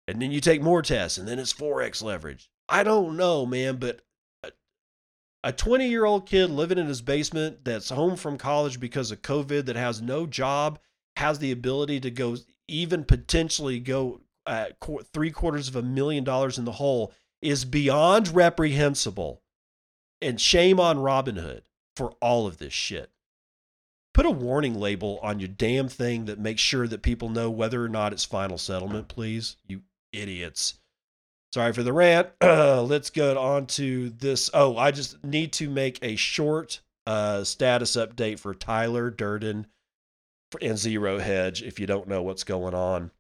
[0.07, 2.49] And then you take more tests and then it's 4x leverage.
[2.69, 4.01] I don't know, man, but
[5.43, 9.21] a 20 year old kid living in his basement that's home from college because of
[9.21, 10.79] COVID that has no job
[11.15, 14.67] has the ability to go even potentially go uh,
[15.13, 19.41] three quarters of a million dollars in the hole is beyond reprehensible.
[20.21, 21.61] And shame on Robinhood
[21.95, 23.11] for all of this shit.
[24.15, 27.83] Put a warning label on your damn thing that makes sure that people know whether
[27.83, 29.57] or not it's final settlement, please.
[29.67, 29.81] You
[30.11, 30.79] idiots.
[31.53, 32.29] Sorry for the rant.
[32.41, 34.49] let's go on to this.
[34.55, 39.67] Oh, I just need to make a short uh, status update for Tyler Durden
[40.61, 43.11] and Zero Hedge if you don't know what's going on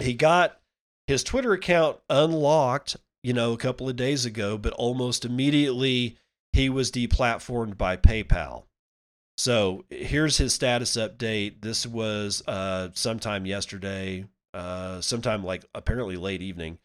[0.00, 0.60] he got
[1.06, 6.16] his Twitter account unlocked, you know, a couple of days ago, but almost immediately
[6.52, 8.64] he was deplatformed by PayPal.
[9.38, 11.60] So here's his status update.
[11.60, 14.26] This was uh, sometime yesterday.
[14.56, 16.78] uh, sometime like apparently late evening.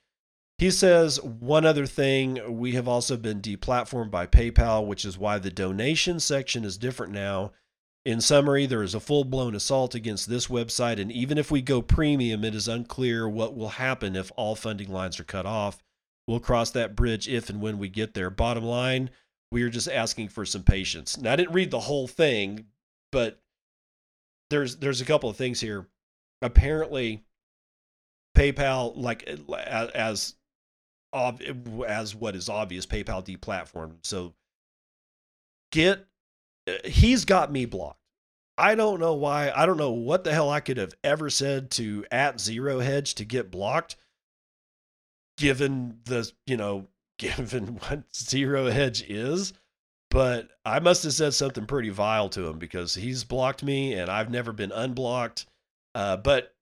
[0.58, 5.40] He says one other thing we have also been deplatformed by PayPal, which is why
[5.40, 7.54] the donation section is different now.
[8.04, 11.62] In summary, there is a full blown assault against this website, and even if we
[11.62, 15.84] go premium, it is unclear what will happen if all funding lines are cut off.
[16.28, 18.30] We'll cross that bridge if and when we get there.
[18.30, 19.12] Bottom line,
[19.52, 21.20] we are just asking for some patience.
[21.20, 22.66] Now, I didn't read the whole thing,
[23.12, 23.40] but
[24.50, 25.88] there's there's a couple of things here.
[26.42, 27.24] Apparently,
[28.36, 29.30] PayPal, like
[29.94, 30.36] as
[31.14, 33.98] as what is obvious, PayPal deplatformed.
[34.04, 34.34] So
[35.72, 36.08] get
[36.86, 38.00] he's got me blocked.
[38.58, 39.52] I don't know why.
[39.52, 43.16] I don't know what the hell I could have ever said to at zero hedge
[43.16, 43.96] to get blocked,
[45.38, 49.54] given the you know given what zero hedge is.
[50.10, 54.10] But I must have said something pretty vile to him because he's blocked me and
[54.10, 55.46] I've never been unblocked.
[55.96, 56.54] Uh, but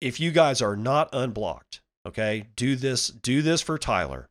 [0.00, 3.08] if you guys are not unblocked, Okay, do this.
[3.08, 4.28] Do this for Tyler.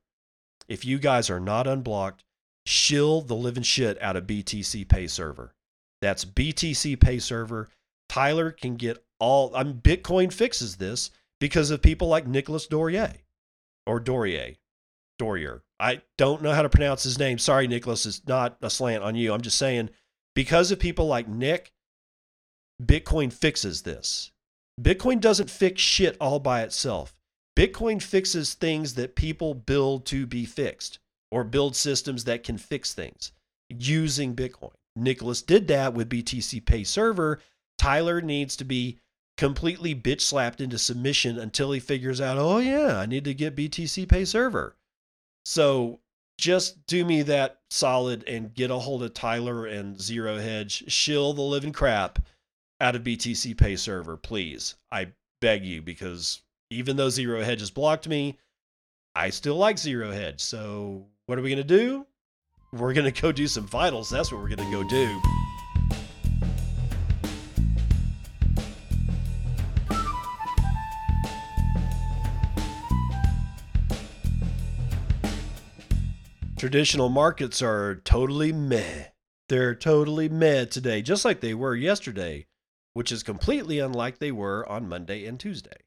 [0.69, 2.23] If you guys are not unblocked,
[2.65, 5.53] shill the living shit out of BTC Pay Server.
[6.01, 7.69] That's BTC Pay Server.
[8.09, 9.55] Tyler can get all.
[9.55, 13.15] I mean, Bitcoin fixes this because of people like Nicolas Dorier
[13.85, 14.57] or Dorier,
[15.19, 15.61] Dorier.
[15.79, 17.37] I don't know how to pronounce his name.
[17.37, 18.05] Sorry, Nicolas.
[18.05, 19.33] It's not a slant on you.
[19.33, 19.89] I'm just saying
[20.35, 21.71] because of people like Nick,
[22.81, 24.31] Bitcoin fixes this.
[24.81, 27.15] Bitcoin doesn't fix shit all by itself.
[27.57, 30.99] Bitcoin fixes things that people build to be fixed
[31.31, 33.31] or build systems that can fix things
[33.69, 34.73] using Bitcoin.
[34.95, 37.39] Nicolas did that with BTC Pay Server.
[37.77, 38.99] Tyler needs to be
[39.37, 43.55] completely bitch slapped into submission until he figures out, oh, yeah, I need to get
[43.55, 44.75] BTC Pay Server.
[45.45, 45.99] So
[46.37, 50.89] just do me that solid and get a hold of Tyler and Zero Hedge.
[50.91, 52.19] Shill the living crap
[52.79, 54.75] out of BTC Pay Server, please.
[54.91, 55.11] I
[55.41, 58.37] beg you because even though Zero Hedge has blocked me,
[59.15, 60.41] I still like Zero Hedge.
[60.41, 62.05] So what are we going to do?
[62.71, 64.09] We're going to go do some vitals.
[64.09, 65.21] That's what we're going to go do.
[76.57, 79.05] Traditional markets are totally meh.
[79.49, 82.47] They're totally meh today, just like they were yesterday,
[82.93, 85.85] which is completely unlike they were on Monday and Tuesday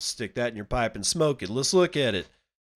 [0.00, 1.50] stick that in your pipe and smoke it.
[1.50, 2.28] Let's look at it.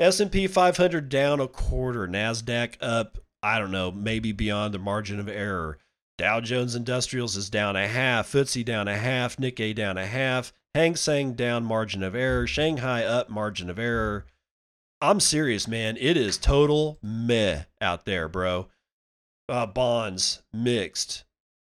[0.03, 5.29] S&P 500 down a quarter, Nasdaq up, I don't know, maybe beyond the margin of
[5.29, 5.79] error.
[6.19, 10.53] Dow Jones Industrials is down a half, FTSE down a half, Nikkei down a half,
[10.75, 14.27] Hang Seng down margin of error, Shanghai up margin of error.
[15.01, 15.97] I'm serious, man.
[16.01, 18.67] It is total meh out there, bro.
[19.49, 21.23] Uh, bonds mixed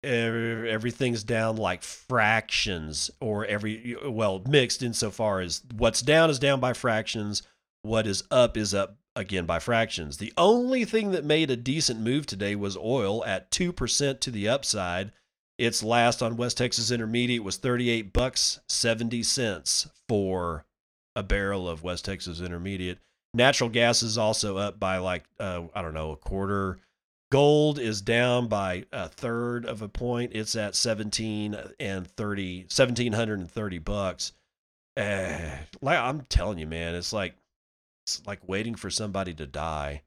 [0.05, 6.75] everything's down like fractions or every well mixed insofar as what's down is down by
[6.75, 7.42] fractions
[7.85, 12.01] what is up is up again by fractions the only thing that made a decent
[12.01, 15.12] move today was oil at 2% to the upside
[15.59, 20.64] its last on west texas intermediate was 38 bucks 70 cents for
[21.14, 22.99] a barrel of west texas intermediate
[23.35, 26.79] natural gas is also up by like uh, i don't know a quarter
[27.35, 30.31] Gold is down by a third of a point.
[30.37, 34.33] It's at 17 and 30, 1730 bucks.
[34.97, 37.35] Eh, like I'm telling you, man, it's like
[38.05, 40.03] it's like waiting for somebody to die.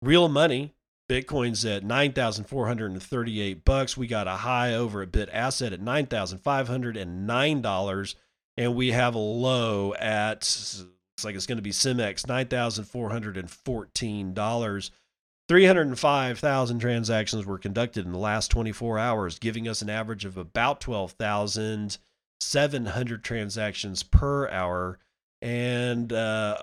[0.00, 0.74] Real money,
[1.08, 3.96] Bitcoin's at 9,438 bucks.
[3.96, 8.14] We got a high over a bit asset at $9,509
[8.56, 10.42] and we have a low at
[11.24, 14.90] like it's going to be Simex $9,414.
[15.48, 20.82] 305,000 transactions were conducted in the last 24 hours, giving us an average of about
[20.82, 24.98] 12,700 transactions per hour
[25.40, 26.58] and uh,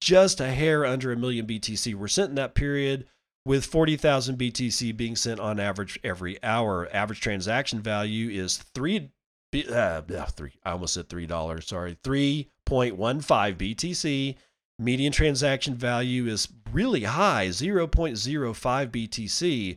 [0.00, 3.06] just a hair under a million BTC were sent in that period,
[3.44, 6.88] with 40,000 BTC being sent on average every hour.
[6.92, 9.10] Average transaction value is three.
[9.54, 10.52] Uh, three.
[10.64, 11.66] I almost said three dollars.
[11.66, 14.36] Sorry, three point one five BTC
[14.80, 18.56] Median transaction value is really high, 0.05
[18.90, 19.76] BTC,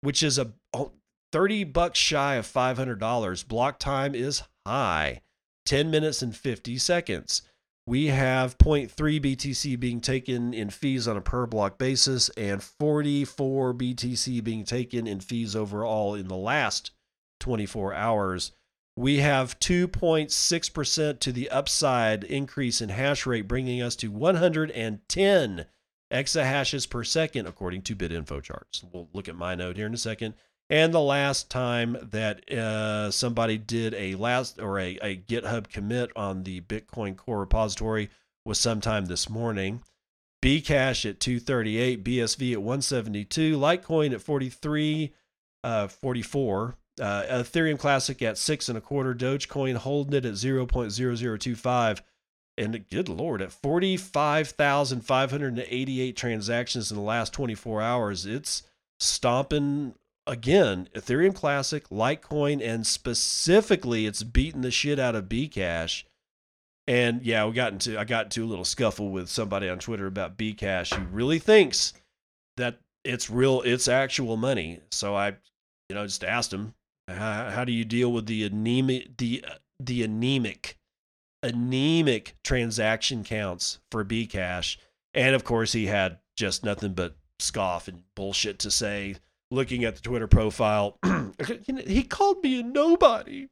[0.00, 0.52] which is a
[1.30, 3.46] 30 bucks shy of $500.
[3.46, 5.20] Block time is high,
[5.66, 7.42] 10 minutes and 50 seconds.
[7.86, 13.74] We have 0.3 BTC being taken in fees on a per block basis and 44
[13.74, 16.92] BTC being taken in fees overall in the last
[17.40, 18.52] 24 hours
[19.00, 25.66] we have 2.6% to the upside increase in hash rate, bringing us to 110
[26.12, 28.84] exahashes per second, according to BitInfo charts.
[28.92, 30.34] We'll look at my node here in a second.
[30.70, 36.12] And the last time that uh, somebody did a last or a, a GitHub commit
[36.14, 38.08] on the Bitcoin Core repository
[38.44, 39.82] was sometime this morning.
[40.40, 45.12] Bcash at 238, BSV at 172, Litecoin at 43,
[45.64, 52.00] uh, 44, uh, Ethereum Classic at six and a quarter, Dogecoin holding it at 0.0025.
[52.56, 58.62] And good lord, at 45,588 transactions in the last 24 hours, it's
[59.00, 59.94] stomping
[60.30, 60.88] again.
[60.94, 66.04] Ethereum Classic, Litecoin, and specifically, it's beating the shit out of Bcash.
[66.86, 70.06] And yeah, we got into I got into a little scuffle with somebody on Twitter
[70.06, 71.92] about Bcash who really thinks
[72.56, 74.80] that it's real, it's actual money.
[74.90, 75.36] So I,
[75.88, 76.74] you know, just asked him,
[77.08, 79.44] how, how do you deal with the anemic, the
[79.78, 80.78] the anemic,
[81.42, 84.76] anemic transaction counts for Bcash?
[85.12, 89.16] And of course, he had just nothing but scoff and bullshit to say.
[89.50, 90.98] Looking at the Twitter profile,
[91.86, 93.48] he called me a nobody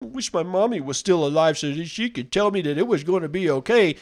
[0.00, 3.04] wish my mommy was still alive so that she could tell me that it was
[3.04, 3.96] going to be okay.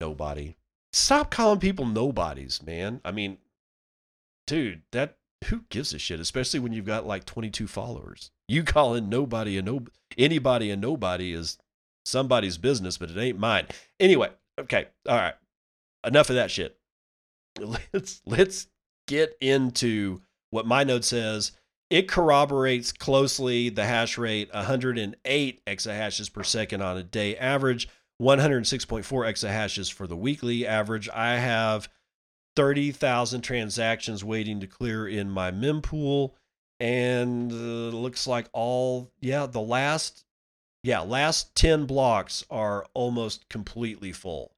[0.00, 0.56] Nobody.
[0.92, 3.00] Stop calling people nobodies, man.
[3.04, 3.38] I mean,
[4.46, 8.30] dude, that who gives a shit, especially when you've got like 22 followers.
[8.48, 9.84] You calling nobody a no
[10.16, 11.58] anybody a nobody is
[12.04, 13.66] somebody's business, but it ain't mine.
[13.98, 14.86] Anyway, okay.
[15.08, 15.34] All right.
[16.06, 16.76] Enough of that shit.
[17.92, 18.66] Let's let's
[19.06, 21.52] get into what my note says
[21.90, 27.88] it corroborates closely the hash rate 108 exahashes per second on a day average,
[28.20, 31.08] 106.4 exahashes for the weekly average.
[31.10, 31.88] I have
[32.56, 36.32] 30,000 transactions waiting to clear in my mempool.
[36.80, 40.24] And uh, looks like all, yeah, the last,
[40.82, 44.53] yeah, last 10 blocks are almost completely full.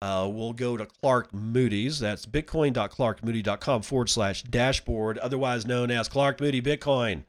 [0.00, 1.98] Uh, we'll go to Clark Moody's.
[1.98, 7.24] That's bitcoin.clarkmoody.com forward slash dashboard, otherwise known as Clark Moody Bitcoin.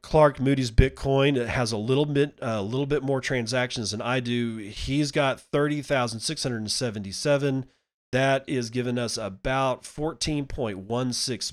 [0.00, 4.20] Clark Moody's Bitcoin has a little bit a uh, little bit more transactions than I
[4.20, 4.56] do.
[4.56, 7.66] He's got 30,677.
[8.12, 10.46] That is giving us about 14.16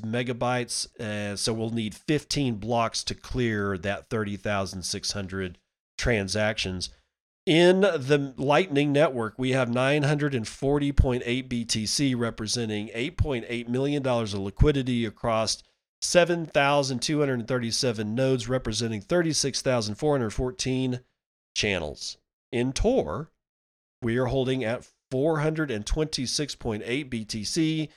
[0.06, 1.00] megabytes.
[1.00, 5.58] Uh, so we'll need 15 blocks to clear that 30,600
[5.98, 6.90] transactions.
[7.46, 15.62] In the Lightning Network, we have 940.8 BTC, representing $8.8 million of liquidity across
[16.00, 21.02] 7,237 nodes, representing 36,414
[21.54, 22.18] channels.
[22.54, 23.30] In Tor,
[24.02, 27.90] we are holding at 426.8 BTC,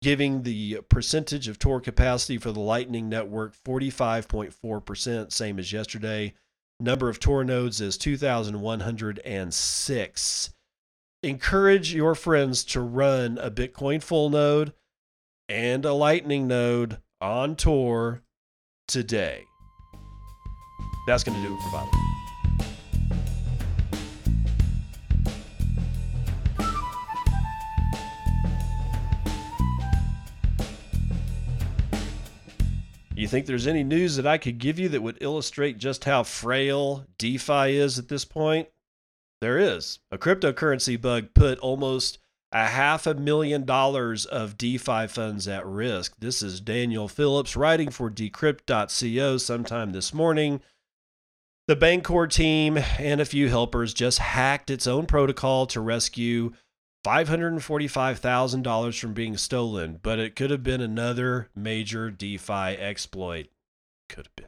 [0.00, 6.34] giving the percentage of Tor capacity for the Lightning Network 45.4%, same as yesterday.
[6.82, 10.50] Number of Tor nodes is 2,106.
[11.22, 14.72] Encourage your friends to run a Bitcoin full node
[15.48, 18.24] and a Lightning node on Tor
[18.88, 19.44] today.
[21.06, 22.01] That's going to do it for
[33.22, 33.32] Violet.
[33.32, 36.22] You think there's any news that I could give you that would illustrate just how
[36.22, 38.68] frail DeFi is at this point?
[39.40, 39.98] There is.
[40.10, 42.18] A cryptocurrency bug put almost
[42.52, 46.14] a half a million dollars of DeFi funds at risk.
[46.18, 50.60] This is Daniel Phillips writing for decrypt.co sometime this morning.
[51.68, 56.52] The Bancor team and a few helpers just hacked its own protocol to rescue
[57.04, 63.48] $545,000 from being stolen, but it could have been another major DeFi exploit.
[64.08, 64.46] Could have been.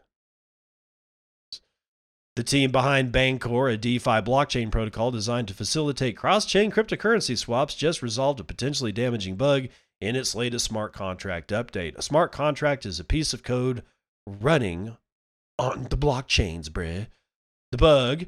[2.36, 7.76] The team behind Bancor, a DeFi blockchain protocol designed to facilitate cross chain cryptocurrency swaps,
[7.76, 9.68] just resolved a potentially damaging bug
[10.00, 11.96] in its latest smart contract update.
[11.96, 13.84] A smart contract is a piece of code
[14.26, 14.96] running
[15.59, 17.07] on the blockchains, bruh.
[17.70, 18.26] The bug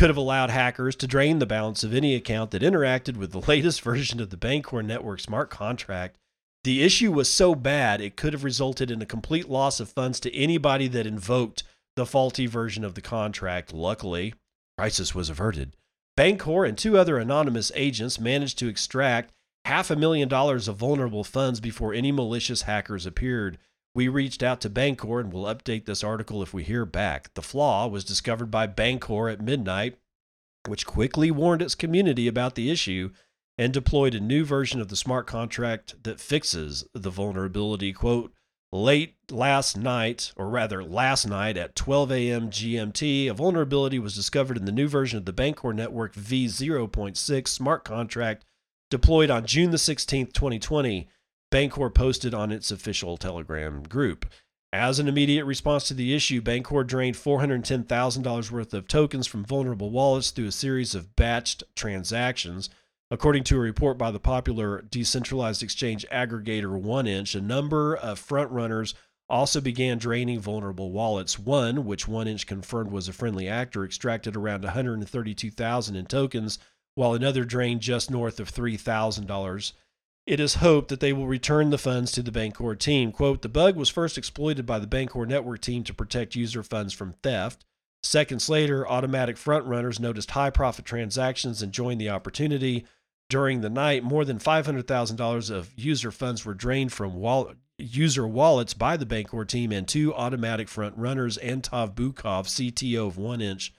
[0.00, 3.40] could have allowed hackers to drain the balance of any account that interacted with the
[3.46, 6.16] latest version of the Bancor Network smart contract.
[6.64, 10.18] The issue was so bad, it could have resulted in a complete loss of funds
[10.20, 11.64] to anybody that invoked
[11.96, 13.74] the faulty version of the contract.
[13.74, 14.32] Luckily,
[14.78, 15.76] crisis was averted.
[16.16, 19.34] Bancor and two other anonymous agents managed to extract
[19.66, 23.58] half a million dollars of vulnerable funds before any malicious hackers appeared.
[23.94, 27.34] We reached out to Bancor and will update this article if we hear back.
[27.34, 29.98] The flaw was discovered by Bancor at midnight,
[30.66, 33.10] which quickly warned its community about the issue
[33.58, 37.92] and deployed a new version of the smart contract that fixes the vulnerability.
[37.92, 38.32] Quote,
[38.72, 42.50] late last night, or rather last night at 12 a.m.
[42.50, 47.84] GMT, a vulnerability was discovered in the new version of the Bancor Network v0.6 smart
[47.84, 48.44] contract
[48.90, 51.08] deployed on June the 16th, 2020.
[51.50, 54.26] Bancor posted on its official Telegram group.
[54.72, 59.90] As an immediate response to the issue, Bancor drained $410,000 worth of tokens from vulnerable
[59.90, 62.70] wallets through a series of batched transactions.
[63.10, 68.94] According to a report by the popular decentralized exchange aggregator 1inch, a number of frontrunners
[69.28, 71.36] also began draining vulnerable wallets.
[71.36, 76.60] One, which 1inch confirmed was a friendly actor, extracted around 132,000 in tokens,
[76.94, 79.72] while another drained just north of $3,000.
[80.26, 83.10] It is hoped that they will return the funds to the Bancor team.
[83.10, 86.92] Quote, the bug was first exploited by the Bancor network team to protect user funds
[86.92, 87.64] from theft.
[88.02, 92.86] Seconds later, automatic front runners noticed high profit transactions and joined the opportunity.
[93.28, 97.20] During the night, more than $500,000 of user funds were drained from
[97.78, 103.16] user wallets by the Bancor team, and two automatic front runners, Anton Bukov, CTO of
[103.16, 103.70] 1inch,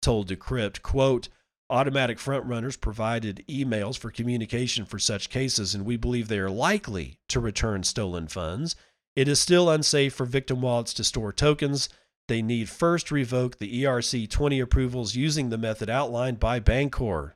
[0.00, 1.28] told Decrypt, quote,
[1.70, 6.50] Automatic front runners provided emails for communication for such cases, and we believe they are
[6.50, 8.74] likely to return stolen funds.
[9.14, 11.88] It is still unsafe for victim wallets to store tokens.
[12.26, 17.34] They need first revoke the ERC 20 approvals using the method outlined by Bancor.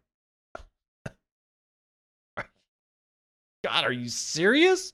[3.62, 4.92] God, are you serious?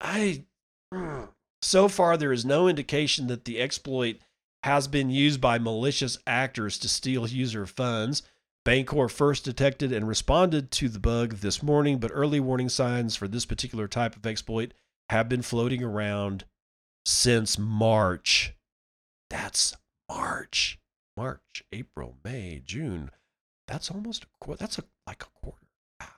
[0.00, 0.44] I.
[1.60, 4.18] So far, there is no indication that the exploit
[4.62, 8.22] has been used by malicious actors to steal user funds.
[8.64, 13.28] Bancor first detected and responded to the bug this morning, but early warning signs for
[13.28, 14.72] this particular type of exploit
[15.10, 16.44] have been floating around
[17.04, 18.54] since March.
[19.28, 19.74] That's
[20.08, 20.78] March.
[21.16, 23.10] March, April, May, June.
[23.68, 24.58] That's almost a quarter.
[24.58, 25.66] That's a, like a quarter.
[26.00, 26.08] Wow.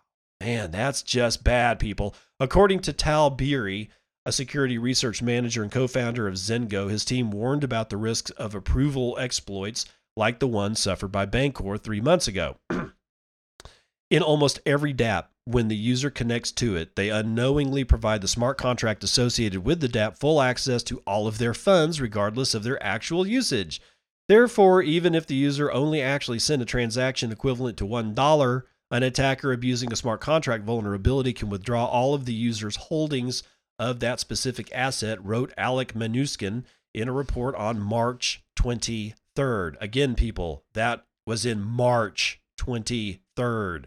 [0.40, 2.14] Man, that's just bad, people.
[2.40, 3.90] According to Tal Beery,
[4.24, 8.30] a security research manager and co founder of Zengo, his team warned about the risks
[8.32, 9.86] of approval exploits
[10.16, 12.56] like the one suffered by Bancor three months ago.
[14.10, 18.58] In almost every dApp, when the user connects to it, they unknowingly provide the smart
[18.58, 22.82] contract associated with the dApp full access to all of their funds, regardless of their
[22.82, 23.80] actual usage.
[24.28, 29.52] Therefore, even if the user only actually sent a transaction equivalent to $1, an attacker
[29.52, 33.42] abusing a smart contract vulnerability can withdraw all of the user's holdings
[33.78, 36.64] of that specific asset, wrote Alex Manuskin
[36.94, 39.76] in a report on March 20 23rd.
[39.80, 43.84] Again, people, that was in March 23rd.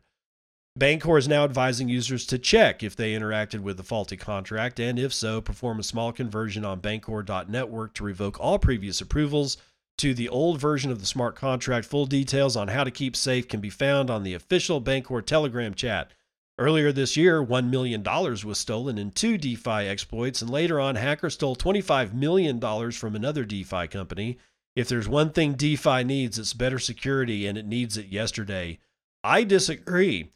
[0.77, 4.97] Bancor is now advising users to check if they interacted with the faulty contract, and
[4.97, 9.57] if so, perform a small conversion on Bancor.network to revoke all previous approvals
[9.97, 11.85] to the old version of the smart contract.
[11.87, 15.73] Full details on how to keep safe can be found on the official Bancor Telegram
[15.73, 16.11] chat.
[16.57, 21.33] Earlier this year, $1 million was stolen in two DeFi exploits, and later on, hackers
[21.33, 22.59] stole $25 million
[22.91, 24.37] from another DeFi company.
[24.79, 28.79] If there's one thing DeFi needs, it's better security, and it needs it yesterday.
[29.25, 30.31] I disagree.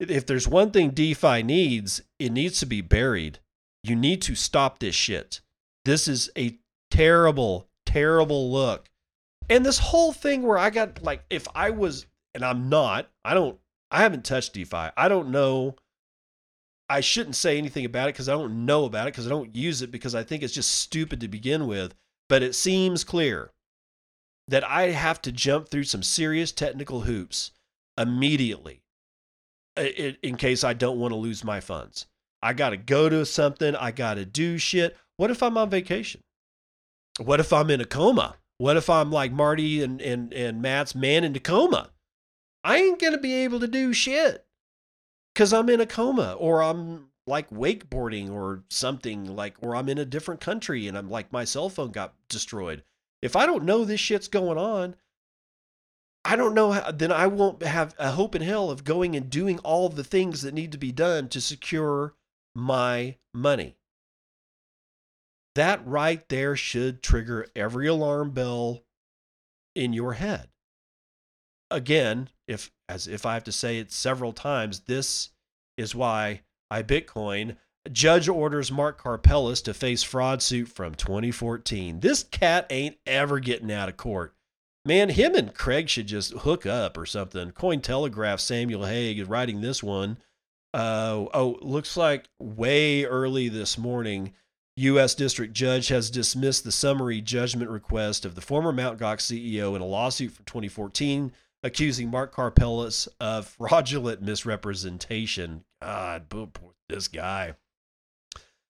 [0.00, 3.38] If there's one thing DeFi needs, it needs to be buried.
[3.84, 5.40] You need to stop this shit.
[5.84, 6.58] This is a
[6.90, 8.90] terrible, terrible look.
[9.48, 13.34] And this whole thing where I got like, if I was, and I'm not, I
[13.34, 13.56] don't,
[13.92, 14.88] I haven't touched DeFi.
[14.96, 15.76] I don't know.
[16.88, 19.54] I shouldn't say anything about it because I don't know about it because I don't
[19.54, 21.94] use it because I think it's just stupid to begin with.
[22.28, 23.52] But it seems clear
[24.48, 27.50] that I have to jump through some serious technical hoops
[27.98, 28.82] immediately
[29.76, 32.06] in case I don't want to lose my funds.
[32.42, 34.96] I got to go to something, I got to do shit.
[35.16, 36.22] What if I'm on vacation?
[37.18, 38.36] What if I'm in a coma?
[38.58, 41.90] What if I'm like Marty and, and, and Matt's man in Tacoma?
[42.62, 44.44] I ain't going to be able to do shit
[45.34, 49.98] because I'm in a coma or I'm like wakeboarding or something like, or I'm in
[49.98, 52.82] a different country and I'm like, my cell phone got destroyed.
[53.26, 54.94] If I don't know this shit's going on,
[56.24, 59.28] I don't know how, then I won't have a hope in hell of going and
[59.28, 62.14] doing all the things that need to be done to secure
[62.54, 63.78] my money.
[65.56, 68.84] That right there should trigger every alarm bell
[69.74, 70.48] in your head.
[71.68, 75.30] Again, if as if I have to say it several times, this
[75.76, 77.56] is why iBitcoin
[77.92, 82.00] Judge orders Mark Karpelès to face fraud suit from 2014.
[82.00, 84.34] This cat ain't ever getting out of court.
[84.84, 87.50] Man, him and Craig should just hook up or something.
[87.50, 90.18] Cointelegraph Samuel Haig is writing this one.
[90.72, 94.32] Uh, oh, looks like way early this morning,
[94.76, 95.14] U.S.
[95.14, 98.98] District Judge has dismissed the summary judgment request of the former Mt.
[98.98, 101.32] Gox CEO in a lawsuit from 2014
[101.62, 105.64] accusing Mark Karpelès of fraudulent misrepresentation.
[105.82, 106.26] God,
[106.88, 107.54] this guy.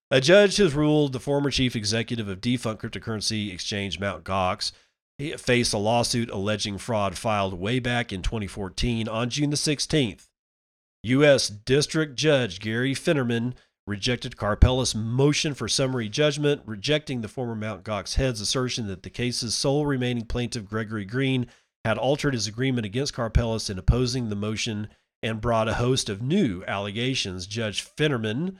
[0.09, 4.23] A judge has ruled the former chief executive of defunct cryptocurrency exchange Mt.
[4.23, 4.71] Gox
[5.37, 10.29] faced a lawsuit alleging fraud filed way back in 2014 on June the 16th.
[11.03, 11.49] U.S.
[11.49, 13.55] District Judge Gary Feinerman
[13.85, 17.83] rejected Karpelès' motion for summary judgment, rejecting the former Mt.
[17.83, 21.47] Gox head's assertion that the case's sole remaining plaintiff, Gregory Green,
[21.85, 24.89] had altered his agreement against Karpelès in opposing the motion
[25.23, 27.47] and brought a host of new allegations.
[27.47, 28.59] Judge Feinerman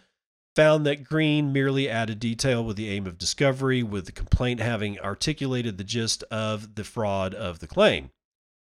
[0.57, 4.99] found that Green merely added detail with the aim of discovery, with the complaint having
[4.99, 8.11] articulated the gist of the fraud of the claim.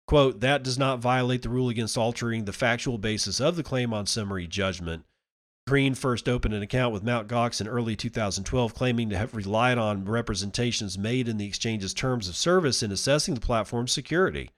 [0.07, 3.93] Quote, that does not violate the rule against altering the factual basis of the claim
[3.93, 5.05] on summary judgment.
[5.67, 7.29] Green first opened an account with Mt.
[7.29, 12.29] Gox in early 2012, claiming to have relied on representations made in the exchange's terms
[12.29, 14.51] of service in assessing the platform's security.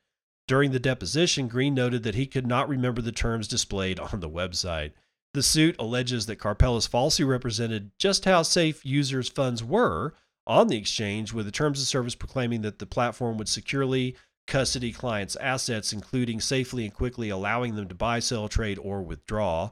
[0.49, 4.31] During the deposition, Green noted that he could not remember the terms displayed on the
[4.31, 4.93] website.
[5.35, 10.15] The suit alleges that Karpelès falsely represented just how safe users' funds were
[10.47, 14.17] on the exchange, with the terms of service proclaiming that the platform would securely
[14.47, 19.71] custody clients' assets, including safely and quickly allowing them to buy, sell, trade, or withdraw.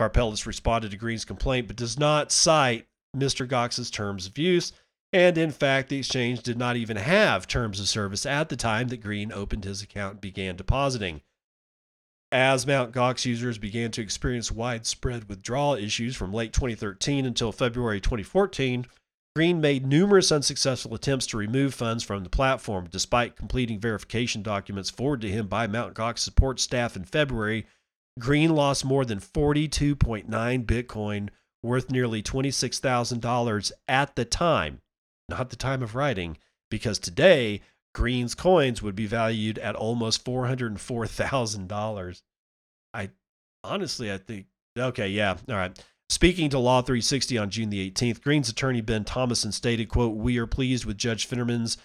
[0.00, 2.86] Karpelès responded to Green's complaint, but does not cite
[3.16, 3.48] Mr.
[3.48, 4.72] Gox's terms of use.
[5.12, 8.88] And in fact, the exchange did not even have terms of service at the time
[8.88, 11.22] that Green opened his account and began depositing.
[12.32, 12.92] As Mt.
[12.92, 18.86] Gox users began to experience widespread withdrawal issues from late 2013 until February 2014,
[19.36, 22.88] Green made numerous unsuccessful attempts to remove funds from the platform.
[22.90, 25.92] Despite completing verification documents forwarded to him by Mt.
[25.92, 27.66] Gox support staff in February,
[28.18, 30.26] Green lost more than 42.9
[30.64, 31.28] Bitcoin,
[31.62, 34.80] worth nearly $26,000 at the time,
[35.28, 36.38] not the time of writing,
[36.70, 37.60] because today
[37.94, 42.22] Green's coins would be valued at almost $404,000.
[42.94, 43.10] I
[43.62, 44.46] honestly, I think,
[44.78, 45.78] okay, yeah, all right.
[46.08, 50.36] Speaking to Law 360 on June the 18th, Green's attorney Ben Thomason stated, quote, We
[50.38, 51.78] are pleased with Judge Feinerman's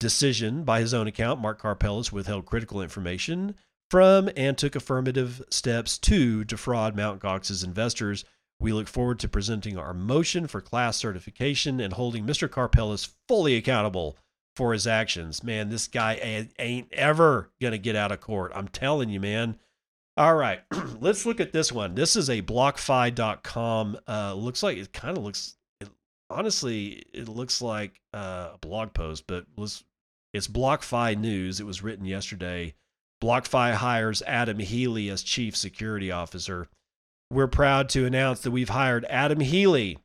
[0.00, 0.64] decision.
[0.64, 3.54] By his own account, Mark Karpelès withheld critical information
[3.90, 7.20] from and took affirmative steps to defraud Mt.
[7.20, 8.24] Gox's investors.
[8.58, 12.48] We look forward to presenting our motion for class certification and holding Mr.
[12.48, 14.16] Karpelès fully accountable
[14.56, 15.42] for his actions.
[15.42, 18.52] Man, this guy ain't ever going to get out of court.
[18.54, 19.58] I'm telling you, man.
[20.16, 20.60] All right,
[21.00, 21.94] let's look at this one.
[21.94, 23.98] This is a blockfi.com.
[24.06, 25.88] Uh, looks like it kind of looks, it,
[26.30, 29.82] honestly, it looks like uh, a blog post, but let's,
[30.32, 31.58] it's BlockFi News.
[31.58, 32.74] It was written yesterday.
[33.22, 36.68] BlockFi hires Adam Healy as chief security officer.
[37.30, 39.98] We're proud to announce that we've hired Adam Healy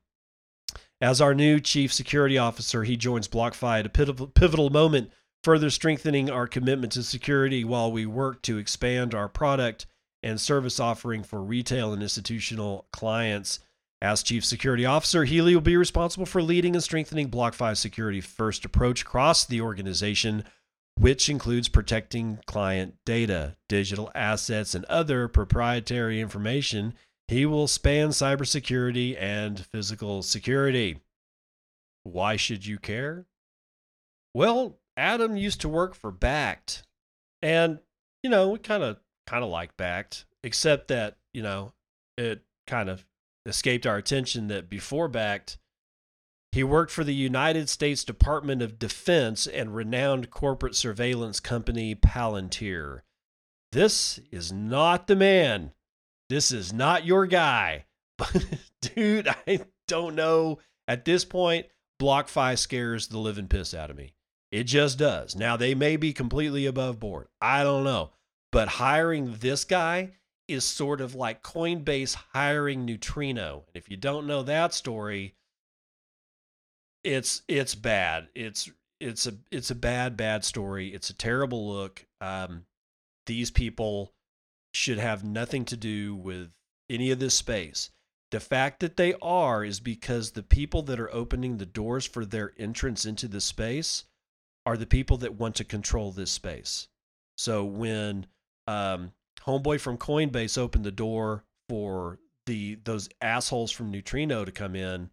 [1.02, 2.84] as our new chief security officer.
[2.84, 3.90] He joins BlockFi at a
[4.28, 5.12] pivotal moment,
[5.44, 9.86] further strengthening our commitment to security while we work to expand our product
[10.22, 13.60] and service offering for retail and institutional clients.
[14.02, 18.64] As Chief Security Officer, Healy will be responsible for leading and strengthening BlockFi's security first
[18.64, 20.44] approach across the organization
[21.00, 26.94] which includes protecting client data, digital assets, and other proprietary information.
[27.30, 31.02] He will span cybersecurity and physical security.
[32.02, 33.28] Why should you care?
[34.34, 36.82] Well, Adam used to work for Bakkt,
[37.44, 37.82] and
[38.24, 41.74] you know, we kind of kind of like Bakkt, except that you know
[42.18, 43.06] it kind of
[43.46, 45.58] escaped our attention that before Bakkt,
[46.52, 53.02] he worked for the United States Department of Defense and renowned corporate surveillance company Palantir.
[53.72, 55.74] This is not the man.
[56.30, 57.86] This is not your guy.
[58.20, 58.46] But,
[58.82, 60.60] dude, I don't know.
[60.90, 61.68] At this point,
[62.02, 64.14] BlockFi scares the living piss out of me.
[64.52, 65.38] It just does.
[65.38, 67.30] Now, they may be completely above board.
[67.40, 68.12] I don't know.
[68.52, 70.12] But hiring this guy
[70.50, 73.64] is sort of like Coinbase hiring Neutrino.
[73.68, 75.36] And if you don't know that story,
[77.04, 78.28] it's it's bad.
[78.36, 78.70] It's
[79.00, 80.94] it's a it's a bad bad story.
[80.94, 82.06] It's a terrible look.
[82.20, 82.66] Um,
[83.28, 84.12] these people
[84.74, 86.52] should have nothing to do with
[86.90, 87.90] any of this space.
[88.32, 92.26] The fact that they are is because the people that are opening the doors for
[92.26, 94.06] their entrance into the space
[94.66, 96.88] are the people that want to control this space.
[97.38, 98.28] So when
[98.68, 104.76] um, homeboy from Coinbase opened the door for the those assholes from Neutrino to come
[104.76, 105.10] in,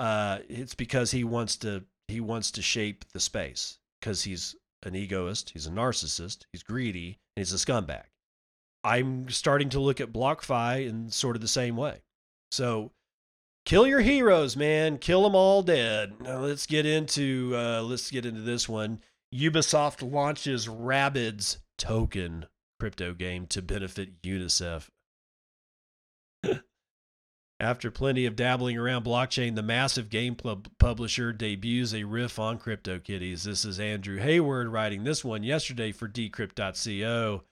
[0.00, 4.94] uh, it's because he wants to he wants to shape the space because he's an
[4.94, 8.04] egoist, he's a narcissist, he's greedy, and he's a scumbag.
[8.86, 12.02] I'm starting to look at BlockFi in sort of the same way.
[12.52, 12.92] So
[13.64, 14.98] kill your heroes, man.
[14.98, 16.20] Kill them all dead.
[16.20, 19.00] Now let's get into uh, let's get into this one.
[19.34, 22.46] Ubisoft launches Rabbids token
[22.78, 24.88] crypto game to benefit UNICEF.
[27.58, 32.60] After plenty of dabbling around blockchain, the massive game pub- publisher debuts a riff on
[32.60, 33.42] CryptoKitties.
[33.42, 37.42] This is Andrew Hayward writing this one yesterday for Decrypt.co.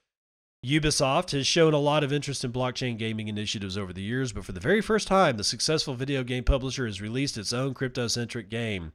[0.64, 4.46] Ubisoft has shown a lot of interest in blockchain gaming initiatives over the years, but
[4.46, 8.08] for the very first time, the successful video game publisher has released its own crypto
[8.08, 8.92] centric game.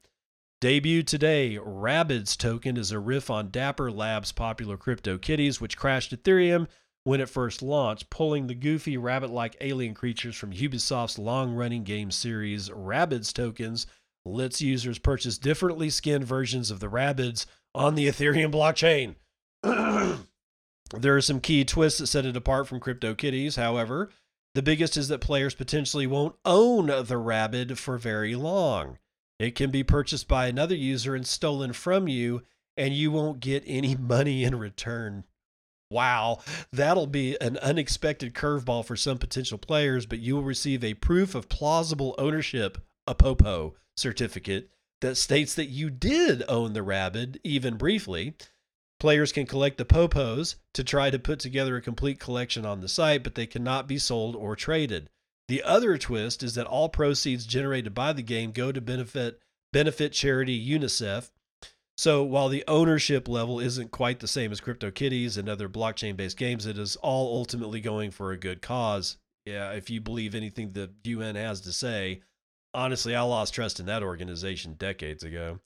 [0.60, 6.10] Debuted today, Rabbids token is a riff on Dapper Labs' popular Crypto Kitties, which crashed
[6.10, 6.66] Ethereum
[7.04, 11.84] when it first launched, pulling the goofy rabbit like alien creatures from Ubisoft's long running
[11.84, 12.68] game series.
[12.68, 13.86] Rabbids tokens
[14.24, 17.46] lets users purchase differently skinned versions of the Rabbids
[17.76, 19.14] on the Ethereum blockchain.
[20.96, 24.10] there are some key twists that set it apart from CryptoKitties, however.
[24.54, 28.98] The biggest is that players potentially won't own the Rabbid for very long.
[29.38, 32.42] It can be purchased by another user and stolen from you,
[32.76, 35.24] and you won't get any money in return.
[35.90, 36.40] Wow,
[36.72, 41.34] that'll be an unexpected curveball for some potential players, but you will receive a proof
[41.34, 44.70] of plausible ownership, a POPO certificate,
[45.00, 48.34] that states that you did own the Rabbid, even briefly.
[49.00, 52.88] Players can collect the Popos to try to put together a complete collection on the
[52.88, 55.08] site, but they cannot be sold or traded.
[55.48, 59.40] The other twist is that all proceeds generated by the game go to benefit
[59.72, 61.30] benefit charity UNICEF,
[62.00, 66.38] so while the ownership level isn't quite the same as CryptoKitties and other blockchain based
[66.38, 69.18] games, it is all ultimately going for a good cause.
[69.44, 72.22] Yeah, if you believe anything the UN has to say,
[72.72, 75.60] honestly, I lost trust in that organization decades ago.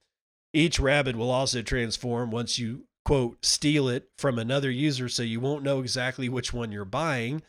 [0.53, 5.41] Each rabbit will also transform once you, quote, steal it from another user, so you
[5.41, 7.43] won't know exactly which one you're buying.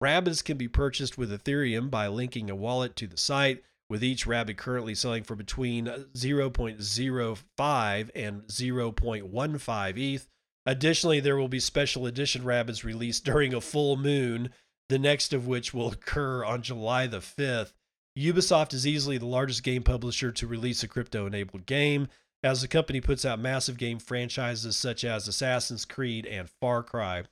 [0.00, 4.26] Rabbits can be purchased with Ethereum by linking a wallet to the site with each
[4.26, 10.28] rabbit currently selling for between uh, 0.05 and 0.15 ETH.
[10.64, 14.50] Additionally, there will be special edition rabbits released during a full moon,
[14.88, 17.72] the next of which will occur on July the 5th.
[18.16, 22.08] Ubisoft is easily the largest game publisher to release a crypto enabled game,
[22.42, 27.24] as the company puts out massive game franchises such as Assassin's Creed and Far Cry.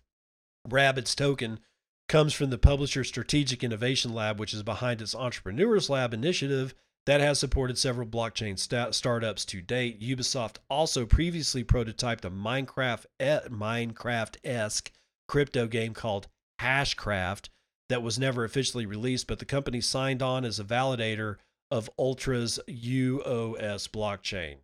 [0.68, 1.60] Rabbids token
[2.08, 6.74] comes from the publisher Strategic Innovation Lab, which is behind its Entrepreneurs Lab initiative
[7.06, 10.00] that has supported several blockchain sta- startups to date.
[10.00, 14.92] Ubisoft also previously prototyped a Minecraft Minecraft-esque
[15.26, 16.28] crypto game called
[16.60, 17.48] Hashcraft
[17.88, 21.36] that was never officially released, but the company signed on as a validator
[21.70, 24.56] of Ultra's UOS blockchain.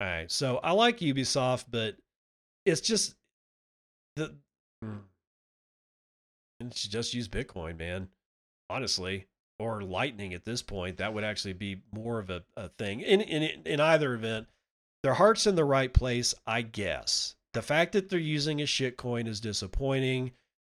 [0.00, 1.96] All right, so I like Ubisoft, but
[2.66, 3.14] it's just
[4.16, 4.34] the
[4.82, 4.98] hmm
[6.60, 8.08] and just use Bitcoin, man.
[8.70, 9.26] Honestly,
[9.58, 13.00] or Lightning at this point, that would actually be more of a, a thing.
[13.00, 14.46] In, in in either event,
[15.02, 17.34] their heart's in the right place, I guess.
[17.52, 20.32] The fact that they're using a shitcoin is disappointing.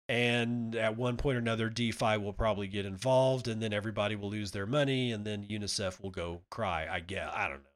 [0.07, 4.31] And at one point or another, DeFi will probably get involved, and then everybody will
[4.31, 6.87] lose their money, and then UNICEF will go cry.
[6.89, 7.68] I guess I don't know.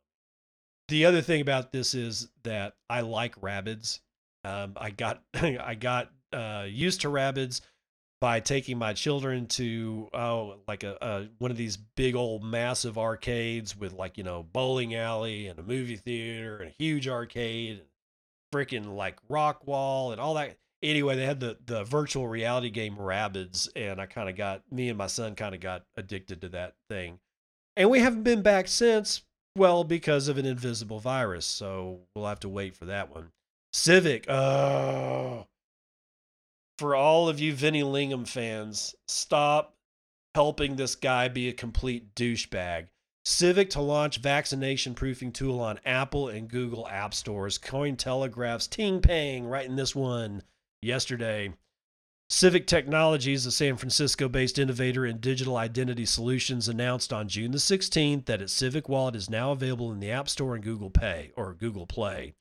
[0.93, 3.99] The other thing about this is that I like rabbits.
[4.43, 7.61] Um, I got I got uh, used to rabbits
[8.21, 12.99] by taking my children to oh like a, a, one of these big old massive
[12.99, 17.79] arcades with like you know bowling alley and a movie theater and a huge arcade
[17.79, 17.87] and
[18.53, 22.97] freaking like rock wall and all that anyway they had the the virtual reality game
[22.97, 26.49] rabbids and i kind of got me and my son kind of got addicted to
[26.49, 27.17] that thing
[27.75, 29.23] and we haven't been back since
[29.55, 33.29] well because of an invisible virus so we'll have to wait for that one
[33.71, 35.45] civic oh
[36.77, 39.75] for all of you Vinny Lingham fans, stop
[40.35, 42.87] helping this guy be a complete douchebag.
[43.25, 47.57] Civic to launch vaccination proofing tool on Apple and Google app stores.
[47.57, 50.43] Cointelegraph's Ting Peng writing this one
[50.81, 51.53] yesterday.
[52.29, 57.57] Civic Technologies, a San Francisco based innovator in digital identity solutions, announced on June the
[57.57, 61.31] 16th that its Civic Wallet is now available in the App Store and Google Pay
[61.35, 62.33] or Google Play.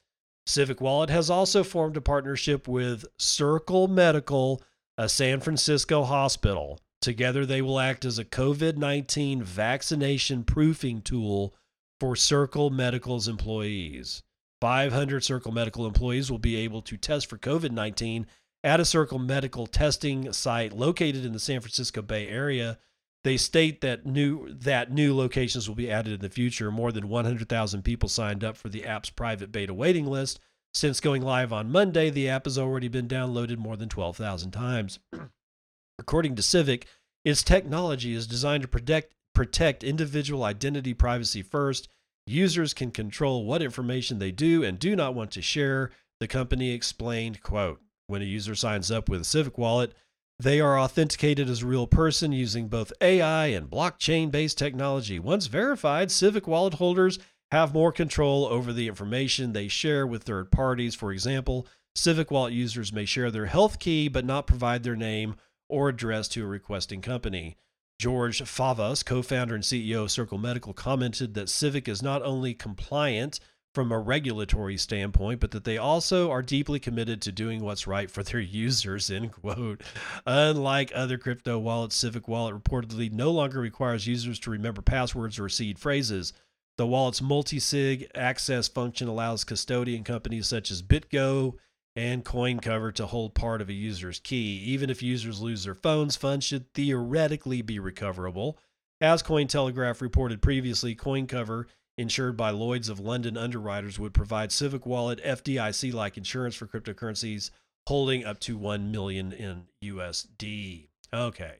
[0.46, 4.62] Civic Wallet has also formed a partnership with Circle Medical,
[4.98, 6.80] a San Francisco hospital.
[7.00, 11.54] Together, they will act as a COVID 19 vaccination proofing tool
[12.00, 14.22] for Circle Medical's employees.
[14.60, 18.26] 500 Circle Medical employees will be able to test for COVID 19
[18.64, 22.78] at a Circle Medical testing site located in the San Francisco Bay Area
[23.24, 26.70] they state that new that new locations will be added in the future.
[26.70, 30.40] More than 100,000 people signed up for the app's private beta waiting list.
[30.74, 34.98] Since going live on Monday, the app has already been downloaded more than 12,000 times.
[35.98, 36.88] According to Civic,
[37.24, 41.88] its technology is designed to protect protect individual identity privacy first.
[42.26, 45.90] Users can control what information they do and do not want to share.
[46.20, 47.80] The company explained, quote,
[48.12, 49.94] when a user signs up with a Civic wallet,
[50.38, 55.18] they are authenticated as a real person using both AI and blockchain based technology.
[55.18, 57.18] Once verified, Civic wallet holders
[57.50, 60.94] have more control over the information they share with third parties.
[60.94, 65.36] For example, Civic Wallet users may share their health key but not provide their name
[65.70, 67.56] or address to a requesting company.
[67.98, 72.52] George Favas, co founder and CEO of Circle Medical, commented that Civic is not only
[72.52, 73.40] compliant
[73.74, 78.10] from a regulatory standpoint, but that they also are deeply committed to doing what's right
[78.10, 79.82] for their users, end quote.
[80.26, 85.48] Unlike other crypto wallets, Civic Wallet reportedly no longer requires users to remember passwords or
[85.48, 86.32] seed phrases.
[86.78, 91.54] The wallet's multi sig access function allows custodian companies such as BitGo
[91.94, 94.62] and CoinCover to hold part of a user's key.
[94.64, 98.58] Even if users lose their phones, funds should theoretically be recoverable.
[99.00, 101.66] As Cointelegraph reported previously, CoinCover
[101.98, 107.50] insured by Lloyd's of London underwriters would provide Civic Wallet FDIC like insurance for cryptocurrencies
[107.86, 110.88] holding up to 1 million in USD.
[111.12, 111.56] Okay.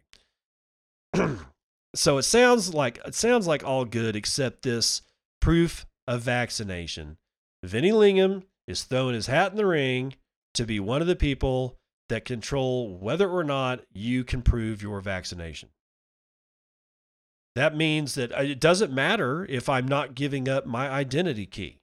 [1.95, 5.03] so it sounds like it sounds like all good except this
[5.41, 7.19] proof of vaccination.
[7.63, 10.15] Vinny Lingham is throwing his hat in the ring
[10.55, 11.79] to be one of the people
[12.09, 15.69] that control whether or not you can prove your vaccination.
[17.55, 21.79] That means that uh, it doesn't matter if I'm not giving up my identity key.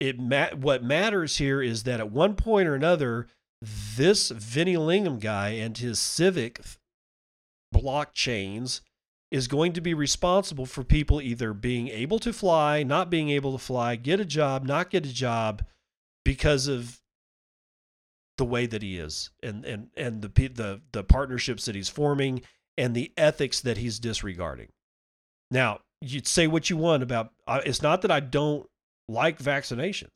[0.00, 3.28] It ma- what matters here is that at one point or another,
[3.62, 6.60] this Vinny Lingham guy and his Civic
[7.74, 8.80] blockchains
[9.30, 13.52] is going to be responsible for people either being able to fly, not being able
[13.52, 15.64] to fly, get a job, not get a job
[16.24, 17.00] because of
[18.38, 22.42] the way that he is and and and the the the partnerships that he's forming
[22.76, 24.68] and the ethics that he's disregarding.
[25.50, 28.66] Now, you'd say what you want about uh, it's not that I don't
[29.08, 30.10] like vaccinations.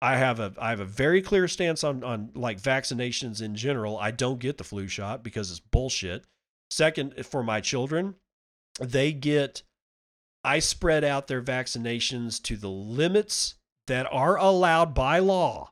[0.00, 3.98] I have a I have a very clear stance on on like vaccinations in general.
[3.98, 6.24] I don't get the flu shot because it's bullshit.
[6.70, 8.16] Second, for my children,
[8.80, 9.62] they get
[10.44, 13.54] I spread out their vaccinations to the limits
[13.86, 15.70] that are allowed by law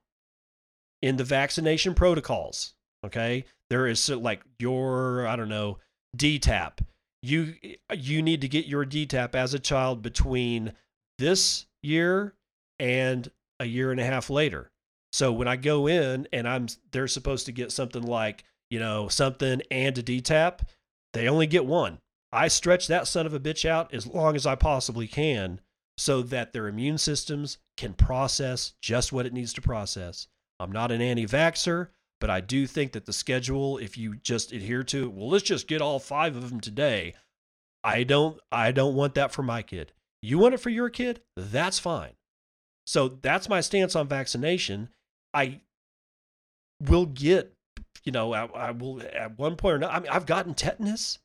[1.02, 2.74] in the vaccination protocols.
[3.04, 3.44] Okay.
[3.68, 5.78] There is like your, I don't know,
[6.16, 6.78] DTaP.
[7.22, 7.54] You
[7.94, 10.72] you need to get your DTaP as a child between
[11.18, 12.34] this year
[12.78, 14.70] and a year and a half later.
[15.12, 19.08] So when I go in and I'm they're supposed to get something like, you know,
[19.08, 20.60] something and a DTaP,
[21.12, 21.98] they only get one.
[22.32, 25.60] I stretch that son of a bitch out as long as I possibly can
[25.98, 30.28] so that their immune systems can process just what it needs to process.
[30.58, 31.88] I'm not an anti vaxxer,
[32.20, 35.44] but I do think that the schedule, if you just adhere to it, well, let's
[35.44, 37.14] just get all five of them today.
[37.82, 39.92] I don't I don't want that for my kid.
[40.22, 41.22] You want it for your kid?
[41.36, 42.12] That's fine.
[42.86, 44.90] So that's my stance on vaccination.
[45.32, 45.60] I
[46.80, 47.54] will get,
[48.04, 49.92] you know, I, I will at one point or another.
[49.92, 51.18] I mean, I've gotten tetanus.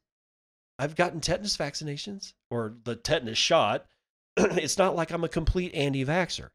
[0.80, 3.86] I've gotten tetanus vaccinations or the tetanus shot.
[4.38, 6.50] it's not like I'm a complete anti vaxxer.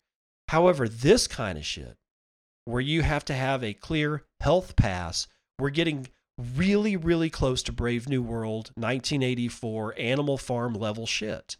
[0.49, 1.97] However, this kind of shit,
[2.70, 5.26] where you have to have a clear health pass.
[5.58, 6.08] We're getting
[6.56, 11.56] really, really close to Brave New World 1984 Animal Farm level shit.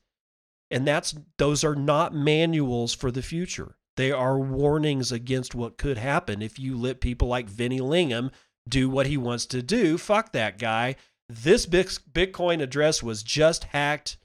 [0.71, 3.77] And that's those are not manuals for the future.
[3.97, 8.31] They are warnings against what could happen if you let people like Vinny Lingham
[8.69, 9.99] do what he wants to do.
[9.99, 10.97] Fuck that guy.
[11.29, 14.17] This Bitcoin address was just hacked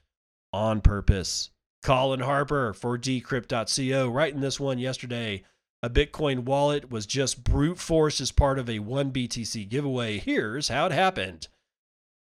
[0.53, 1.49] on purpose.
[1.83, 5.43] Colin Harper for decrypt.co writing this one yesterday
[5.85, 10.17] a Bitcoin wallet was just brute force as part of a 1BTC giveaway.
[10.17, 11.47] Here's how it happened.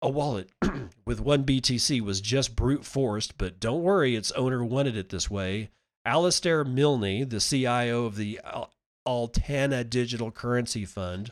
[0.03, 0.51] A wallet
[1.07, 5.31] with 1 BTC was just brute forced, but don't worry, its owner wanted it this
[5.31, 5.71] way.
[6.05, 8.41] Alistair Milne, the CIO of the
[9.07, 11.31] Altana Digital Currency Fund,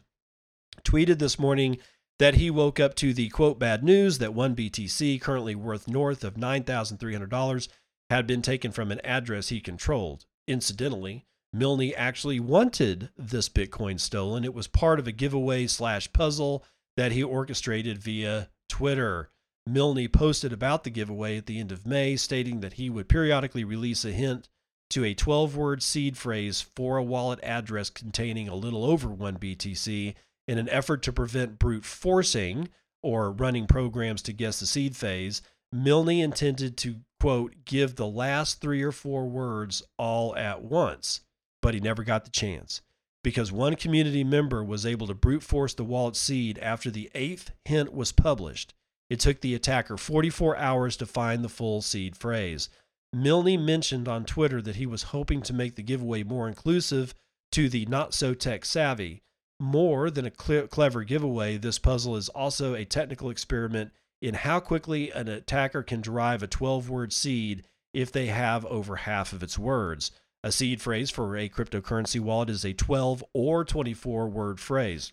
[0.84, 1.78] tweeted this morning
[2.20, 6.22] that he woke up to the quote bad news that 1 BTC, currently worth north
[6.22, 7.68] of $9,300,
[8.08, 10.26] had been taken from an address he controlled.
[10.46, 14.44] Incidentally, Milne actually wanted this Bitcoin stolen.
[14.44, 16.64] It was part of a giveaway slash puzzle
[16.96, 19.30] that he orchestrated via Twitter.
[19.66, 23.64] Milne posted about the giveaway at the end of May, stating that he would periodically
[23.64, 24.48] release a hint
[24.90, 29.38] to a 12 word seed phrase for a wallet address containing a little over 1
[29.38, 30.14] BTC
[30.46, 32.68] in an effort to prevent brute forcing
[33.02, 35.42] or running programs to guess the seed phase.
[35.72, 41.20] Milne intended to, quote, give the last three or four words all at once
[41.62, 42.82] but he never got the chance
[43.22, 47.52] because one community member was able to brute force the wallet seed after the eighth
[47.64, 48.74] hint was published.
[49.08, 52.68] It took the attacker 44 hours to find the full seed phrase.
[53.12, 57.14] Milne mentioned on Twitter that he was hoping to make the giveaway more inclusive
[57.52, 59.22] to the not so tech savvy.
[59.58, 63.90] More than a clever giveaway, this puzzle is also a technical experiment
[64.22, 68.96] in how quickly an attacker can derive a 12 word seed if they have over
[68.96, 70.12] half of its words.
[70.42, 75.12] A seed phrase for a cryptocurrency wallet is a 12 or 24 word phrase.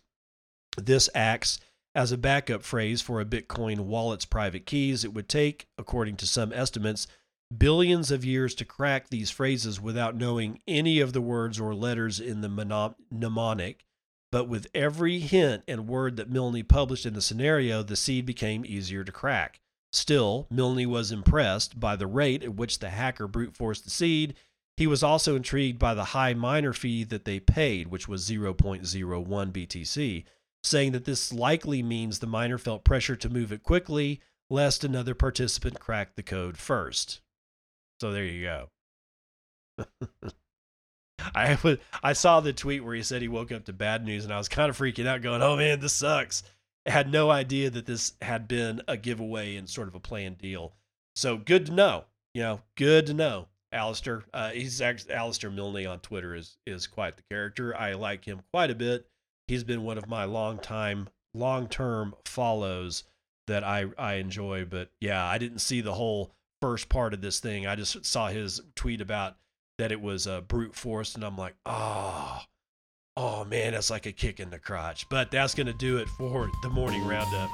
[0.77, 1.59] This acts
[1.93, 5.03] as a backup phrase for a Bitcoin wallet's private keys.
[5.03, 7.07] It would take, according to some estimates,
[7.55, 12.19] billions of years to crack these phrases without knowing any of the words or letters
[12.19, 13.83] in the mnemonic.
[14.31, 18.65] But with every hint and word that Milne published in the scenario, the seed became
[18.65, 19.59] easier to crack.
[19.91, 24.35] Still, Milne was impressed by the rate at which the hacker brute forced the seed
[24.77, 28.85] he was also intrigued by the high miner fee that they paid, which was 0.01
[29.51, 30.23] BTC,
[30.63, 34.21] saying that this likely means the miner felt pressure to move it quickly,
[34.51, 37.21] lest another participant crack the code first.
[37.99, 38.69] So there you go.
[41.19, 44.31] I I saw the tweet where he said he woke up to bad news, and
[44.33, 46.43] I was kind of freaking out, going, "Oh man, this sucks."
[46.85, 50.37] I had no idea that this had been a giveaway and sort of a planned
[50.37, 50.75] deal.
[51.15, 52.05] So good to know.
[52.33, 53.47] You know, good to know.
[53.71, 54.23] Alistair.
[54.33, 57.75] Uh, he's actually Alistair Milne on Twitter is is quite the character.
[57.75, 59.07] I like him quite a bit.
[59.47, 63.03] He's been one of my long time, long term follows
[63.47, 64.65] that I I enjoy.
[64.65, 67.67] But yeah, I didn't see the whole first part of this thing.
[67.67, 69.37] I just saw his tweet about
[69.77, 72.41] that it was a brute force, and I'm like, oh,
[73.15, 75.07] oh man, that's like a kick in the crotch.
[75.09, 77.51] But that's gonna do it for the morning roundup.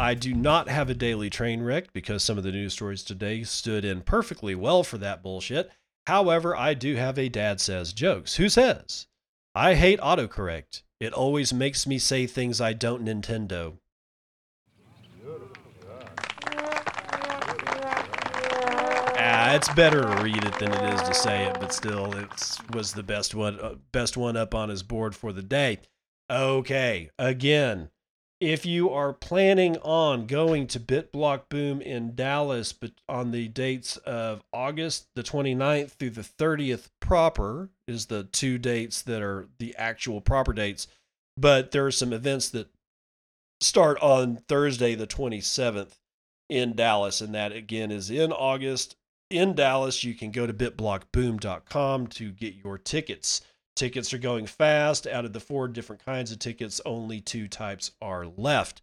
[0.00, 3.42] I do not have a daily train wreck because some of the news stories today
[3.42, 5.70] stood in perfectly well for that bullshit.
[6.06, 8.36] However, I do have a dad says jokes.
[8.36, 9.08] Who says?
[9.54, 10.84] I hate autocorrect.
[11.00, 13.76] It always makes me say things I don't Nintendo.
[19.18, 22.58] Ah, it's better to read it than it is to say it, but still, it
[22.72, 25.80] was the best one, uh, best one up on his board for the day.
[26.30, 27.90] Okay, again,
[28.40, 33.98] if you are planning on going to BitBlock Boom in Dallas but on the dates
[33.98, 39.76] of August the 29th through the 30th proper is the two dates that are the
[39.76, 40.86] actual proper dates
[41.36, 42.68] but there are some events that
[43.60, 45.98] start on Thursday the 27th
[46.48, 48.96] in Dallas and that again is in August.
[49.28, 53.42] In Dallas you can go to bitblockboom.com to get your tickets
[53.80, 55.06] Tickets are going fast.
[55.06, 58.82] Out of the four different kinds of tickets, only two types are left.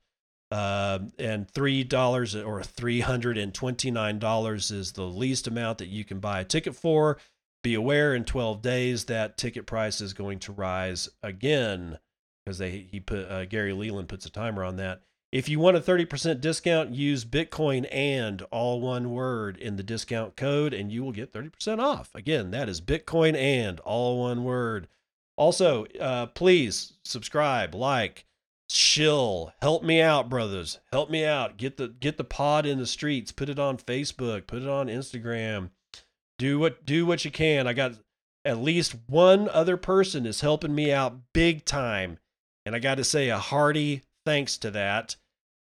[0.50, 5.90] Uh, and three dollars or three hundred and twenty-nine dollars is the least amount that
[5.90, 7.20] you can buy a ticket for.
[7.64, 12.00] Be aware, in twelve days, that ticket price is going to rise again
[12.44, 15.04] because they he put uh, Gary Leland puts a timer on that.
[15.32, 20.38] If you want a 30% discount, use Bitcoin and all one word in the discount
[20.38, 22.16] code, and you will get 30% off.
[22.16, 24.88] Again, that is Bitcoin and all one word.
[25.36, 28.26] Also, uh, please subscribe, like,
[28.70, 29.54] shill.
[29.62, 30.80] Help me out, brothers.
[30.92, 31.58] Help me out.
[31.58, 33.32] Get the get the pod in the streets.
[33.32, 34.48] Put it on Facebook.
[34.48, 35.72] Put it on Instagram.
[36.38, 37.68] Do what do what you can.
[37.68, 37.96] I got
[38.46, 42.18] at least one other person is helping me out big time,
[42.66, 45.16] and I got to say a hearty thanks to that.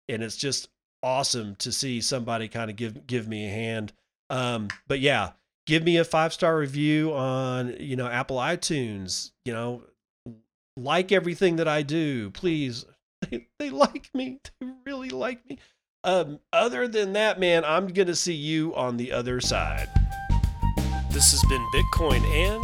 [0.10, 0.68] And it's just
[1.02, 3.94] awesome to see somebody kind of give give me a hand.
[4.30, 5.32] Um, but yeah,
[5.66, 9.32] give me a five star review on you know Apple iTunes.
[9.46, 9.84] You know,
[10.76, 12.86] like everything that I do, please.
[13.32, 14.40] They, they like me.
[14.62, 15.58] They really like me.
[16.04, 19.90] Um, other than that, man, I'm gonna see you on the other side.
[21.10, 22.64] This has been Bitcoin and,